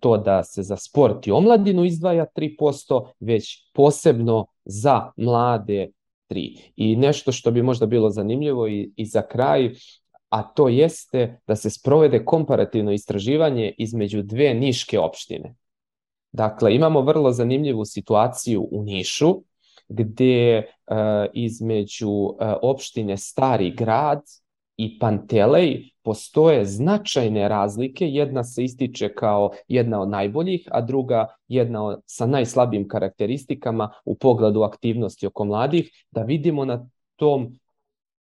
to 0.00 0.16
da 0.16 0.44
se 0.44 0.62
za 0.62 0.76
sport 0.76 1.26
i 1.26 1.32
omladinu 1.32 1.84
izdvaja 1.84 2.26
3%, 2.36 3.06
već 3.20 3.70
posebno 3.72 4.46
za 4.64 5.10
mlade 5.16 5.88
3. 6.30 6.58
I 6.76 6.96
nešto 6.96 7.32
što 7.32 7.50
bi 7.50 7.62
možda 7.62 7.86
bilo 7.86 8.10
zanimljivo 8.10 8.68
i, 8.68 8.92
i 8.96 9.06
za 9.06 9.22
kraj, 9.22 9.74
a 10.28 10.42
to 10.42 10.68
jeste 10.68 11.40
da 11.46 11.56
se 11.56 11.70
sprovede 11.70 12.24
komparativno 12.24 12.92
istraživanje 12.92 13.74
između 13.78 14.22
dve 14.22 14.54
niške 14.54 14.98
opštine. 14.98 15.54
Dakle, 16.32 16.74
imamo 16.74 17.00
vrlo 17.00 17.32
zanimljivu 17.32 17.84
situaciju 17.84 18.68
u 18.70 18.82
Nišu, 18.82 19.42
gdje 19.88 20.58
uh, 20.58 20.96
između 21.32 22.10
uh, 22.10 22.34
opštine 22.62 23.16
Stari 23.16 23.70
grad 23.70 24.22
i 24.76 24.98
Pantelej 24.98 25.90
postoje 26.02 26.64
značajne 26.64 27.48
razlike, 27.48 28.08
jedna 28.08 28.44
se 28.44 28.64
ističe 28.64 29.14
kao 29.14 29.50
jedna 29.68 30.00
od 30.00 30.08
najboljih, 30.08 30.68
a 30.70 30.80
druga 30.80 31.26
jedna 31.48 31.84
od, 31.84 32.00
sa 32.06 32.26
najslabijim 32.26 32.88
karakteristikama 32.88 33.90
u 34.04 34.14
pogledu 34.14 34.62
aktivnosti 34.62 35.26
oko 35.26 35.44
mladih, 35.44 35.90
da 36.10 36.22
vidimo 36.22 36.64
na 36.64 36.88
tom 37.16 37.58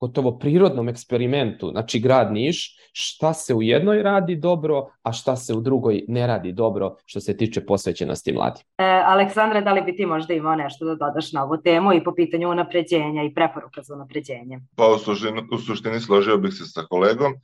gotovo 0.05 0.39
prirodnom 0.39 0.89
eksperimentu, 0.89 1.71
znači 1.71 2.01
grad 2.01 2.33
Niš, 2.33 2.77
šta 2.93 3.33
se 3.35 3.55
u 3.55 3.63
jednoj 3.63 4.03
radi 4.03 4.37
dobro, 4.37 4.87
a 5.03 5.13
šta 5.13 5.37
se 5.37 5.55
u 5.55 5.61
drugoj 5.61 6.05
ne 6.09 6.27
radi 6.27 6.53
dobro 6.53 6.97
što 7.07 7.21
se 7.21 7.37
tiče 7.37 7.65
posvećenosti 7.67 8.33
mladi. 8.33 8.61
E, 8.79 8.85
Aleksandra, 9.07 9.61
da 9.61 9.73
li 9.73 9.83
bi 9.83 9.97
ti 9.97 10.07
možda 10.07 10.35
imao 10.35 10.57
nešto 10.57 10.85
da 10.85 10.95
dodaš 10.95 11.33
na 11.33 11.45
ovu 11.45 11.57
temu 11.65 11.93
i 11.93 12.05
po 12.05 12.15
pitanju 12.15 12.51
unapređenja 12.51 13.25
i 13.25 13.35
preporuka 13.35 13.83
za 13.83 13.95
unapređenje? 13.95 14.61
Pa 14.77 14.87
u 14.95 14.99
suštini, 14.99 15.43
u 15.53 15.59
suštini 15.59 16.01
složio 16.01 16.39
bih 16.39 16.53
se 16.55 16.65
sa 16.65 16.83
kolegom 16.91 17.33
e, 17.33 17.39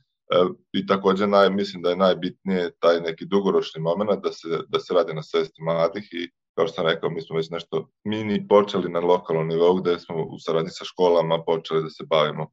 i 0.73 0.85
takođe 0.85 1.27
naj, 1.27 1.49
mislim 1.49 1.81
da 1.83 1.89
je 1.89 2.03
najbitnije 2.05 2.71
taj 2.79 3.01
neki 3.01 3.25
dugoročni 3.25 3.81
moment 3.81 4.23
da 4.23 4.31
se, 4.31 4.47
da 4.69 4.79
se 4.79 4.93
radi 4.93 5.13
na 5.13 5.23
svesti 5.23 5.63
mladih 5.63 6.09
i 6.11 6.29
kao 6.55 6.67
što 6.67 6.75
sam 6.75 6.85
rekao, 6.85 7.09
mi 7.09 7.21
smo 7.21 7.35
već 7.35 7.49
nešto 7.49 7.89
mini 8.03 8.47
počeli 8.47 8.89
na 8.89 8.99
lokalnom 8.99 9.47
nivou 9.47 9.75
gde 9.75 9.99
smo 9.99 10.23
u 10.23 10.39
saradnji 10.39 10.69
sa 10.69 10.85
školama 10.85 11.43
počeli 11.43 11.83
da 11.83 11.89
se 11.89 12.03
bavimo 12.09 12.47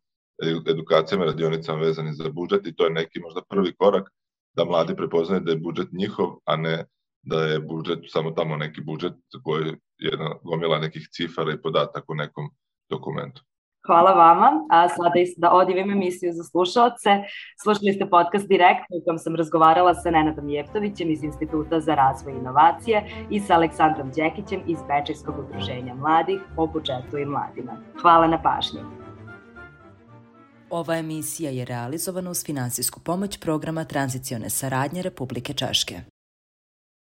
edukacijama, 0.70 1.24
radionicama 1.24 1.80
vezani 1.80 2.12
za 2.12 2.30
budžet 2.30 2.66
i 2.66 2.74
to 2.76 2.84
je 2.84 2.90
neki 2.90 3.20
možda 3.20 3.42
prvi 3.48 3.74
korak 3.74 4.08
da 4.56 4.64
mladi 4.64 4.96
prepoznaju 4.96 5.40
da 5.40 5.50
je 5.52 5.58
budžet 5.58 5.88
njihov, 5.92 6.36
a 6.44 6.56
ne 6.56 6.84
da 7.22 7.44
je 7.44 7.60
budžet 7.60 7.98
samo 8.08 8.30
tamo 8.30 8.56
neki 8.56 8.80
budžet 8.80 9.12
koji 9.42 9.66
je 9.66 9.78
jedna 9.98 10.34
gomila 10.42 10.78
nekih 10.78 11.08
cifara 11.12 11.52
i 11.52 11.62
podataka 11.62 12.06
u 12.08 12.14
nekom 12.14 12.50
dokumentu. 12.90 13.42
Hvala 13.88 14.12
vama. 14.12 14.50
A 14.70 14.88
sada 14.88 15.20
da 15.36 15.50
odivim 15.52 15.90
emisiju 15.90 16.32
za 16.32 16.44
slušalce. 16.44 17.10
Slušali 17.62 17.92
ste 17.92 18.10
podcast 18.10 18.48
Direktno 18.48 18.96
u 18.96 19.02
kojem 19.04 19.18
sam 19.18 19.36
razgovarala 19.36 19.94
sa 19.94 20.10
Nenadom 20.10 20.48
Jeftovićem 20.48 21.10
iz 21.10 21.24
Instituta 21.24 21.80
za 21.80 21.94
razvoj 21.94 22.32
i 22.32 22.36
inovacije 22.36 23.02
i 23.30 23.40
sa 23.40 23.54
Aleksandrom 23.54 24.10
Đekićem 24.10 24.60
iz 24.66 24.78
Bečajskog 24.88 25.34
udruženja 25.38 25.94
mladih 25.94 26.40
o 26.56 26.66
budžetu 26.66 27.18
i 27.18 27.24
mladima. 27.24 27.72
Hvala 28.02 28.26
na 28.26 28.42
pažnji. 28.42 28.80
Ova 30.70 30.96
emisija 30.96 31.50
je 31.50 31.64
realizovana 31.64 32.30
uz 32.30 32.44
finansijsku 32.44 33.00
pomoć 33.00 33.38
programa 33.38 33.84
Tranzicione 33.84 34.50
saradnje 34.50 35.02
Republike 35.02 35.52
Češke. 35.52 36.17